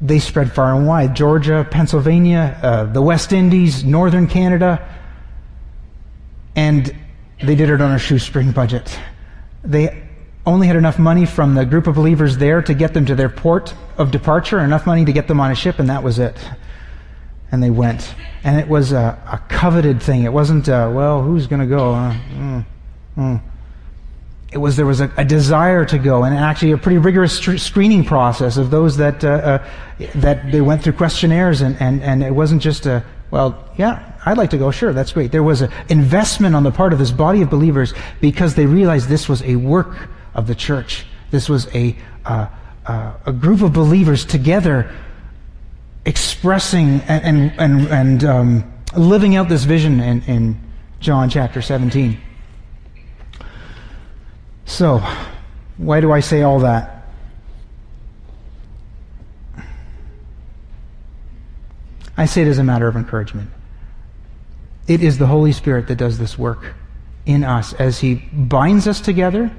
They 0.00 0.18
spread 0.18 0.50
far 0.50 0.74
and 0.74 0.86
wide 0.86 1.14
Georgia, 1.14 1.66
Pennsylvania, 1.70 2.58
uh, 2.62 2.84
the 2.84 3.02
West 3.02 3.34
Indies, 3.34 3.84
northern 3.84 4.26
Canada, 4.26 4.88
and 6.56 6.94
they 7.42 7.54
did 7.54 7.70
it 7.70 7.80
on 7.80 7.92
a 7.92 7.98
shoestring 7.98 8.52
budget. 8.52 8.98
They 9.62 10.02
only 10.46 10.66
had 10.66 10.76
enough 10.76 10.98
money 10.98 11.26
from 11.26 11.54
the 11.54 11.64
group 11.64 11.86
of 11.86 11.94
believers 11.94 12.36
there 12.36 12.62
to 12.62 12.74
get 12.74 12.94
them 12.94 13.06
to 13.06 13.14
their 13.14 13.28
port 13.28 13.74
of 13.96 14.10
departure, 14.10 14.60
enough 14.60 14.86
money 14.86 15.04
to 15.04 15.12
get 15.12 15.26
them 15.26 15.40
on 15.40 15.50
a 15.50 15.54
ship, 15.54 15.78
and 15.78 15.88
that 15.88 16.02
was 16.02 16.18
it. 16.18 16.36
And 17.50 17.62
they 17.62 17.70
went. 17.70 18.14
And 18.42 18.58
it 18.58 18.68
was 18.68 18.92
a, 18.92 19.18
a 19.30 19.38
coveted 19.48 20.02
thing. 20.02 20.24
It 20.24 20.32
wasn't, 20.32 20.68
uh, 20.68 20.90
well, 20.92 21.22
who's 21.22 21.46
going 21.46 21.60
to 21.60 21.66
go? 21.66 21.92
Mm, 21.92 22.66
mm. 23.16 23.42
It 24.52 24.58
was 24.58 24.76
there 24.76 24.86
was 24.86 25.00
a, 25.00 25.10
a, 25.16 25.24
desire 25.24 25.84
to 25.86 25.98
go, 25.98 26.22
and 26.22 26.32
actually 26.36 26.72
a 26.72 26.78
pretty 26.78 26.98
rigorous 26.98 27.36
st- 27.36 27.60
screening 27.60 28.04
process 28.04 28.56
of 28.56 28.70
those 28.70 28.98
that 28.98 29.24
uh, 29.24 29.28
uh, 29.28 29.68
that 30.14 30.52
they 30.52 30.60
went 30.60 30.80
through 30.80 30.92
questionnaires, 30.92 31.60
and, 31.60 31.76
and, 31.80 32.00
and 32.02 32.22
it 32.22 32.30
wasn't 32.30 32.62
just 32.62 32.86
a 32.86 33.02
well, 33.32 33.68
yeah, 33.76 34.12
I'd 34.24 34.38
like 34.38 34.50
to 34.50 34.58
go. 34.58 34.70
Sure, 34.70 34.92
that's 34.92 35.12
great. 35.12 35.32
There 35.32 35.42
was 35.42 35.60
an 35.62 35.70
investment 35.88 36.54
on 36.54 36.62
the 36.62 36.70
part 36.70 36.92
of 36.92 36.98
this 36.98 37.10
body 37.10 37.42
of 37.42 37.50
believers 37.50 37.92
because 38.20 38.54
they 38.54 38.66
realized 38.66 39.08
this 39.08 39.28
was 39.28 39.42
a 39.42 39.56
work 39.56 40.08
of 40.34 40.46
the 40.46 40.54
church. 40.54 41.06
This 41.30 41.48
was 41.48 41.66
a, 41.74 41.96
uh, 42.24 42.46
uh, 42.86 43.14
a 43.26 43.32
group 43.32 43.60
of 43.60 43.72
believers 43.72 44.24
together 44.24 44.94
expressing 46.06 47.00
and, 47.02 47.24
and, 47.24 47.52
and, 47.58 47.88
and 47.88 48.24
um, 48.24 48.72
living 48.96 49.36
out 49.36 49.48
this 49.48 49.64
vision 49.64 50.00
in, 50.00 50.22
in 50.22 50.60
John 51.00 51.28
chapter 51.28 51.60
17. 51.60 52.18
So, 54.66 55.02
why 55.76 56.00
do 56.00 56.12
I 56.12 56.20
say 56.20 56.42
all 56.42 56.60
that? 56.60 57.06
I 62.16 62.26
say 62.26 62.42
it 62.42 62.48
as 62.48 62.58
a 62.58 62.64
matter 62.64 62.86
of 62.86 62.96
encouragement. 62.96 63.50
It 64.86 65.02
is 65.02 65.18
the 65.18 65.26
Holy 65.26 65.52
Spirit 65.52 65.88
that 65.88 65.96
does 65.96 66.18
this 66.18 66.38
work 66.38 66.74
in 67.24 67.42
us 67.42 67.72
as 67.74 68.00
He 68.00 68.16
binds 68.32 68.86
us 68.86 69.00
together 69.00 69.50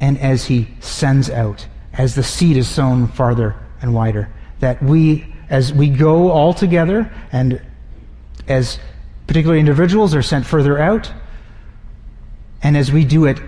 and 0.00 0.18
as 0.18 0.46
He 0.46 0.68
sends 0.80 1.30
out, 1.30 1.66
as 1.92 2.14
the 2.14 2.22
seed 2.22 2.56
is 2.56 2.68
sown 2.68 3.06
farther 3.06 3.54
and 3.80 3.94
wider. 3.94 4.28
That 4.60 4.82
we, 4.82 5.32
as 5.48 5.72
we 5.72 5.88
go 5.88 6.30
all 6.30 6.52
together 6.52 7.12
and 7.30 7.60
as 8.48 8.78
particular 9.26 9.56
individuals 9.56 10.14
are 10.14 10.22
sent 10.22 10.46
further 10.46 10.78
out, 10.78 11.12
and 12.62 12.76
as 12.76 12.90
we 12.90 13.04
do 13.04 13.26
it 13.26 13.40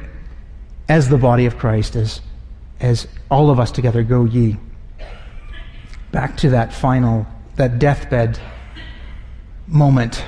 as 0.89 1.09
the 1.09 1.19
body 1.19 1.47
of 1.47 1.59
Christ, 1.59 1.97
as, 1.97 2.21
as 2.81 3.09
all 3.31 3.51
of 3.51 3.59
us 3.59 3.71
together 3.71 4.03
go 4.03 4.25
ye. 4.25 4.57
Back 6.13 6.37
to 6.39 6.51
that 6.51 6.73
final, 6.73 7.27
that 7.57 7.79
deathbed 7.79 8.39
moment 9.67 10.25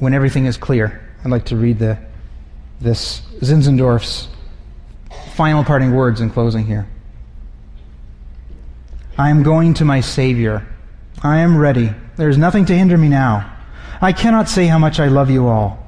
when 0.00 0.14
everything 0.14 0.46
is 0.46 0.56
clear. 0.56 1.00
I'd 1.24 1.30
like 1.30 1.44
to 1.46 1.56
read 1.56 1.78
the, 1.78 1.98
this 2.80 3.20
Zinzendorf's 3.40 4.28
final 5.34 5.62
parting 5.62 5.94
words 5.94 6.20
in 6.20 6.30
closing 6.30 6.66
here. 6.66 6.88
I 9.16 9.30
am 9.30 9.42
going 9.42 9.74
to 9.74 9.84
my 9.84 10.00
Savior. 10.00 10.66
I 11.22 11.38
am 11.38 11.56
ready. 11.56 11.94
There 12.16 12.30
is 12.30 12.38
nothing 12.38 12.64
to 12.66 12.76
hinder 12.76 12.96
me 12.96 13.08
now. 13.08 13.56
I 14.00 14.12
cannot 14.12 14.48
say 14.48 14.66
how 14.66 14.78
much 14.78 14.98
I 14.98 15.08
love 15.08 15.30
you 15.30 15.46
all. 15.46 15.78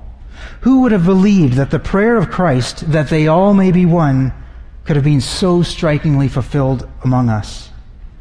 Who 0.60 0.82
would 0.82 0.92
have 0.92 1.06
believed 1.06 1.54
that 1.54 1.70
the 1.70 1.78
prayer 1.78 2.16
of 2.16 2.30
Christ, 2.30 2.92
that 2.92 3.08
they 3.08 3.26
all 3.26 3.54
may 3.54 3.72
be 3.72 3.86
one, 3.86 4.32
could 4.84 4.96
have 4.96 5.04
been 5.04 5.20
so 5.20 5.62
strikingly 5.62 6.28
fulfilled 6.28 6.88
among 7.02 7.30
us? 7.30 7.70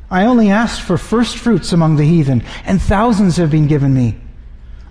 I 0.10 0.26
only 0.26 0.50
asked 0.50 0.82
for 0.82 0.98
first 0.98 1.38
fruits 1.38 1.74
among 1.74 1.98
the 1.98 2.06
heathen, 2.06 2.44
and 2.66 2.82
thousands 2.82 3.38
have 3.38 3.52
been 3.52 3.68
given 3.68 3.94
me. 3.94 4.18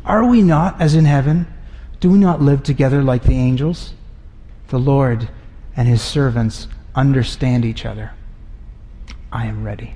Are 0.04 0.24
we 0.24 0.42
not 0.42 0.80
as 0.80 0.94
in 0.94 1.04
heaven? 1.04 1.46
Do 2.00 2.10
we 2.10 2.18
not 2.18 2.40
live 2.40 2.62
together 2.62 3.02
like 3.02 3.24
the 3.24 3.36
angels? 3.36 3.92
The 4.68 4.78
Lord 4.78 5.28
and 5.76 5.86
his 5.86 6.02
servants 6.02 6.68
understand 6.94 7.64
each 7.64 7.84
other. 7.84 8.12
I 9.32 9.46
am 9.46 9.64
ready. 9.64 9.94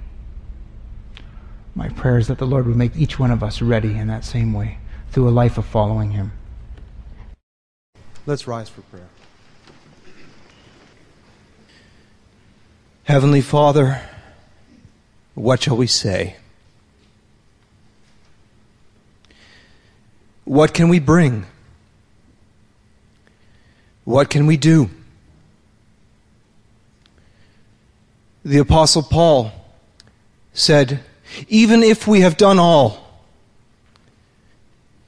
My 1.75 1.89
prayer 1.89 2.19
is 2.19 2.29
that 2.29 2.39
the 2.39 2.47
Lord 2.47 2.67
would 2.67 2.77
make 2.77 2.97
each 2.97 3.19
one 3.19 3.31
of 3.31 3.43
us 3.43 3.61
ready 3.61 3.97
in 3.97 4.07
that 4.09 4.25
same 4.25 4.53
way 4.53 4.79
through 5.11 5.29
a 5.29 5.31
life 5.31 5.59
of 5.59 5.67
following 5.67 6.13
him. 6.13 6.33
Let's 8.27 8.47
rise 8.47 8.69
for 8.69 8.83
prayer. 8.83 9.09
Heavenly 13.05 13.43
Father, 13.43 14.01
what 15.35 15.63
shall 15.63 15.77
we 15.77 15.87
say? 15.87 16.37
What 20.45 20.75
can 20.75 20.89
we 20.89 20.99
bring? 20.99 21.47
What 24.05 24.29
can 24.31 24.47
we 24.47 24.57
do? 24.57 24.91
The 28.45 28.59
Apostle 28.59 29.03
Paul 29.03 29.53
said, 30.53 31.01
Even 31.49 31.83
if 31.83 32.07
we 32.07 32.21
have 32.21 32.37
done 32.37 32.59
all, 32.59 33.23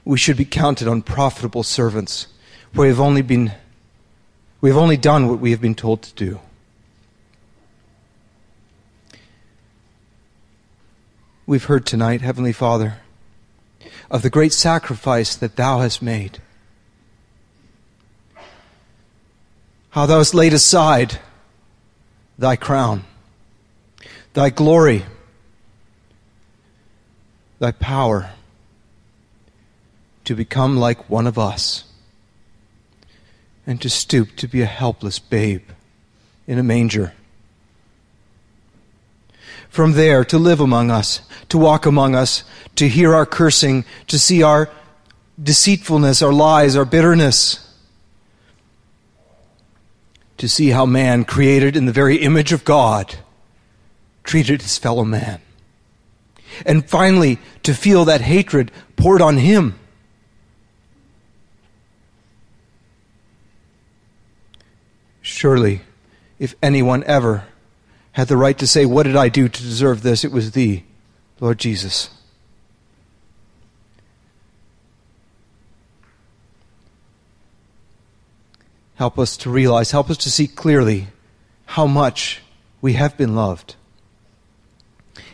we 0.05 0.16
should 0.16 0.37
be 0.37 0.45
counted 0.45 0.89
unprofitable 0.89 1.62
servants 1.62 2.28
we 2.76 2.89
have 2.89 3.01
only 3.01 3.22
been 3.22 3.53
we 4.61 4.70
have 4.70 4.76
only 4.76 4.97
done 4.97 5.28
what 5.28 5.39
we 5.39 5.51
have 5.51 5.61
been 5.61 5.74
told 5.74 6.03
to 6.03 6.14
do. 6.14 6.41
We've 11.47 11.64
heard 11.64 11.87
tonight, 11.87 12.22
Heavenly 12.22 12.53
Father, 12.53 12.99
of 14.11 14.23
the 14.23 14.31
great 14.31 14.53
sacrifice 14.53 15.35
that 15.35 15.57
Thou 15.57 15.81
hast 15.81 16.01
made. 16.01 16.39
How 19.91 20.07
Thou 20.07 20.19
hast 20.19 20.35
laid 20.35 20.53
aside 20.53 21.19
Thy 22.39 22.57
crown, 22.57 23.05
Thy 24.35 24.51
glory, 24.51 25.05
Thy 27.59 27.71
power 27.73 28.31
to 30.25 30.35
become 30.35 30.77
like 30.77 31.09
one 31.09 31.27
of 31.27 31.39
us 31.39 31.85
and 33.67 33.81
to 33.81 33.89
stoop 33.89 34.37
to 34.37 34.47
be 34.47 34.61
a 34.61 34.67
helpless 34.67 35.19
babe 35.19 35.69
in 36.47 36.59
a 36.59 36.63
manger. 36.63 37.15
From 39.77 39.93
there, 39.93 40.24
to 40.24 40.39
live 40.39 40.61
among 40.61 40.91
us, 40.91 41.20
to 41.51 41.59
walk 41.59 41.85
among 41.85 42.14
us, 42.14 42.45
to 42.77 42.89
hear 42.89 43.14
our 43.14 43.27
cursing, 43.27 43.85
to 44.07 44.18
see 44.18 44.43
our 44.43 44.70
deceitfulness, 45.43 46.22
our 46.22 46.33
lies, 46.33 46.77
our 46.77 46.87
bitterness, 46.87 47.77
to 50.39 50.49
see 50.49 50.70
how 50.70 50.87
man, 50.87 51.27
created 51.27 51.77
in 51.77 51.85
the 51.85 51.93
very 51.93 52.16
image 52.16 52.53
of 52.53 52.64
God, 52.64 53.16
treated 54.24 54.62
his 54.62 54.79
fellow 54.79 55.05
man. 55.05 55.43
And 56.64 56.89
finally, 56.89 57.39
to 57.62 57.74
feel 57.74 58.07
that 58.07 58.22
hatred 58.22 58.72
poured 58.97 59.20
on 59.20 59.37
him 59.37 59.79
Surely, 65.20 65.83
if 66.39 66.55
anyone 66.62 67.05
ever 67.05 67.45
had 68.17 68.29
the 68.29 68.37
right 68.39 68.57
to 68.57 68.67
say, 68.67 68.87
What 68.87 69.03
did 69.03 69.14
I 69.14 69.29
do 69.29 69.47
to 69.47 69.62
deserve 69.62 70.03
this? 70.03 70.25
it 70.25 70.33
was 70.33 70.53
Thee, 70.53 70.85
Lord 71.39 71.59
Jesus. 71.59 72.09
Help 78.95 79.19
us 79.19 79.37
to 79.37 79.51
realize, 79.51 79.91
help 79.91 80.09
us 80.09 80.17
to 80.17 80.31
see 80.31 80.47
clearly 80.47 81.09
how 81.67 81.87
much 81.87 82.41
we 82.81 82.95
have 82.95 83.19
been 83.19 83.35
loved. 83.35 83.77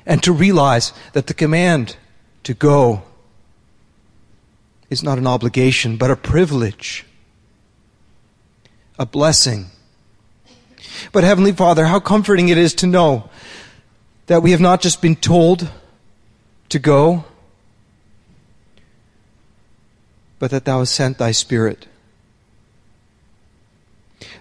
And 0.05 0.21
to 0.25 0.33
realize 0.33 0.93
that 1.13 1.29
the 1.29 1.35
command 1.35 1.97
to 2.43 2.53
go 2.53 3.05
is 4.91 5.05
not 5.05 5.19
an 5.19 5.29
obligation, 5.29 5.97
but 5.97 6.11
a 6.11 6.17
privilege, 6.17 7.07
a 8.99 9.07
blessing 9.07 9.67
but 11.11 11.25
Heavenly 11.25 11.53
Father, 11.53 11.87
how 11.87 11.99
comforting 11.99 12.49
it 12.49 12.59
is 12.59 12.75
to 12.75 12.87
know 12.87 13.29
that 14.27 14.43
we 14.43 14.53
have 14.53 14.61
not 14.61 14.81
just 14.81 15.03
been 15.03 15.17
told 15.17 15.69
to 16.69 16.79
go, 16.79 17.25
but 20.39 20.51
that 20.51 20.65
Thou 20.65 20.81
hast 20.81 20.95
sent 20.95 21.19
Thy 21.19 21.33
Spirit. 21.33 21.87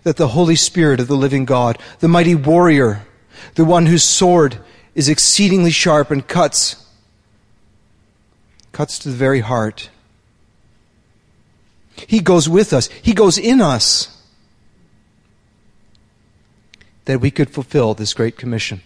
That 0.03 0.17
the 0.17 0.29
Holy 0.29 0.55
Spirit 0.55 0.99
of 0.99 1.07
the 1.07 1.15
living 1.15 1.45
God, 1.45 1.77
the 1.99 2.07
mighty 2.07 2.35
warrior, 2.35 3.05
the 3.55 3.65
one 3.65 3.85
whose 3.85 4.03
sword 4.03 4.59
is 4.95 5.09
exceedingly 5.09 5.71
sharp 5.71 6.11
and 6.11 6.27
cuts, 6.27 6.87
cuts 8.71 8.99
to 8.99 9.09
the 9.09 9.15
very 9.15 9.41
heart. 9.41 9.89
He 12.07 12.19
goes 12.19 12.47
with 12.47 12.73
us. 12.73 12.87
He 13.01 13.13
goes 13.13 13.37
in 13.37 13.61
us 13.61 14.20
that 17.05 17.19
we 17.19 17.31
could 17.31 17.49
fulfill 17.49 17.93
this 17.93 18.13
great 18.13 18.37
commission. 18.37 18.81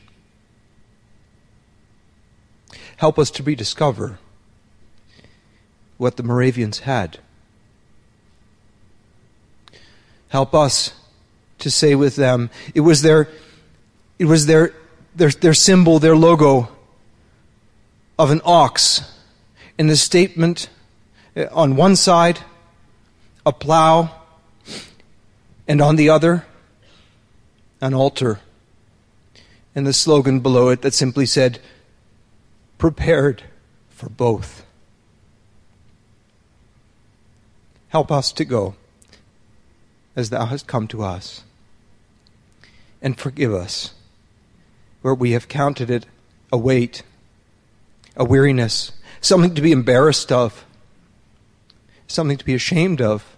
Help 2.97 3.19
us 3.19 3.29
to 3.31 3.43
rediscover 3.43 4.19
what 5.97 6.17
the 6.17 6.23
Moravians 6.23 6.79
had. 6.79 7.19
Help 10.29 10.53
us 10.53 10.93
to 11.59 11.69
say 11.69 11.95
with 11.95 12.15
them, 12.15 12.49
it 12.73 12.81
was 12.81 13.01
their, 13.01 13.29
it 14.19 14.25
was 14.25 14.45
their, 14.45 14.73
their, 15.15 15.29
their 15.29 15.53
symbol, 15.53 15.99
their 15.99 16.15
logo 16.15 16.69
of 18.17 18.31
an 18.31 18.41
ox. 18.45 19.11
In 19.77 19.87
the 19.87 19.95
statement, 19.97 20.69
uh, 21.35 21.45
on 21.51 21.75
one 21.75 21.95
side, 21.95 22.39
a 23.45 23.51
plow, 23.51 24.09
and 25.67 25.81
on 25.81 25.95
the 25.95 26.09
other, 26.09 26.45
an 27.81 27.93
altar. 27.93 28.39
And 29.73 29.85
the 29.85 29.93
slogan 29.93 30.39
below 30.39 30.69
it 30.69 30.81
that 30.81 30.93
simply 30.93 31.25
said, 31.25 31.59
prepared 32.77 33.43
for 33.89 34.09
both. 34.09 34.65
Help 37.89 38.11
us 38.11 38.31
to 38.33 38.45
go 38.45 38.75
as 40.15 40.29
thou 40.29 40.45
hast 40.45 40.67
come 40.67 40.87
to 40.87 41.03
us. 41.03 41.43
And 43.01 43.17
forgive 43.17 43.53
us 43.53 43.93
where 45.01 45.13
we 45.13 45.31
have 45.31 45.47
counted 45.47 45.89
it 45.89 46.05
a 46.51 46.57
weight, 46.57 47.03
a 48.15 48.25
weariness, 48.25 48.91
something 49.21 49.53
to 49.55 49.61
be 49.61 49.71
embarrassed 49.71 50.31
of, 50.31 50.65
something 52.07 52.37
to 52.37 52.45
be 52.45 52.53
ashamed 52.53 53.01
of 53.01 53.34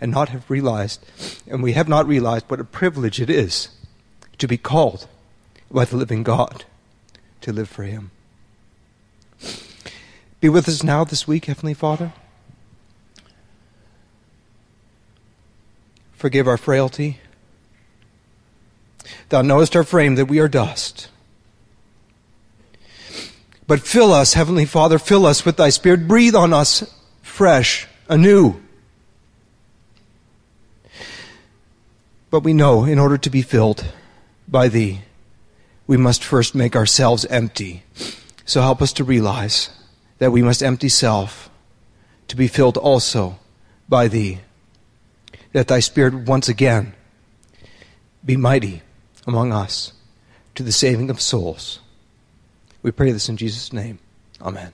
and 0.00 0.10
not 0.10 0.30
have 0.30 0.50
realized. 0.50 1.04
And 1.46 1.62
we 1.62 1.72
have 1.72 1.88
not 1.88 2.06
realized 2.06 2.46
what 2.48 2.60
a 2.60 2.64
privilege 2.64 3.20
it 3.20 3.30
is 3.30 3.68
to 4.38 4.46
be 4.46 4.58
called 4.58 5.08
by 5.70 5.84
the 5.84 5.96
living 5.96 6.22
God 6.22 6.64
to 7.40 7.52
live 7.52 7.68
for 7.68 7.84
Him. 7.84 8.10
Be 10.40 10.48
with 10.48 10.68
us 10.68 10.82
now 10.82 11.04
this 11.04 11.26
week, 11.26 11.46
Heavenly 11.46 11.74
Father. 11.74 12.12
Forgive 16.12 16.48
our 16.48 16.56
frailty. 16.56 17.20
Thou 19.28 19.42
knowest 19.42 19.76
our 19.76 19.84
frame 19.84 20.14
that 20.16 20.26
we 20.26 20.38
are 20.38 20.48
dust. 20.48 21.08
But 23.66 23.80
fill 23.80 24.12
us, 24.12 24.34
Heavenly 24.34 24.64
Father, 24.64 24.98
fill 24.98 25.26
us 25.26 25.44
with 25.44 25.56
Thy 25.56 25.70
Spirit. 25.70 26.06
Breathe 26.06 26.34
on 26.34 26.52
us 26.52 26.92
fresh, 27.22 27.88
anew. 28.08 28.60
But 32.30 32.40
we 32.40 32.52
know 32.52 32.84
in 32.84 32.98
order 32.98 33.18
to 33.18 33.30
be 33.30 33.42
filled 33.42 33.84
by 34.48 34.68
Thee, 34.68 35.02
we 35.86 35.96
must 35.96 36.24
first 36.24 36.54
make 36.54 36.74
ourselves 36.74 37.24
empty. 37.26 37.84
So 38.44 38.60
help 38.60 38.82
us 38.82 38.92
to 38.94 39.04
realize 39.04 39.70
that 40.18 40.32
we 40.32 40.42
must 40.42 40.62
empty 40.62 40.88
self 40.88 41.50
to 42.28 42.36
be 42.36 42.48
filled 42.48 42.76
also 42.76 43.38
by 43.88 44.08
Thee. 44.08 44.40
That 45.52 45.68
Thy 45.68 45.80
Spirit 45.80 46.14
once 46.28 46.48
again 46.48 46.94
be 48.24 48.36
mighty 48.36 48.82
among 49.26 49.52
us 49.52 49.92
to 50.54 50.62
the 50.62 50.72
saving 50.72 51.10
of 51.10 51.20
souls. 51.20 51.80
We 52.82 52.90
pray 52.90 53.12
this 53.12 53.28
in 53.28 53.36
Jesus' 53.36 53.72
name. 53.72 53.98
Amen. 54.40 54.72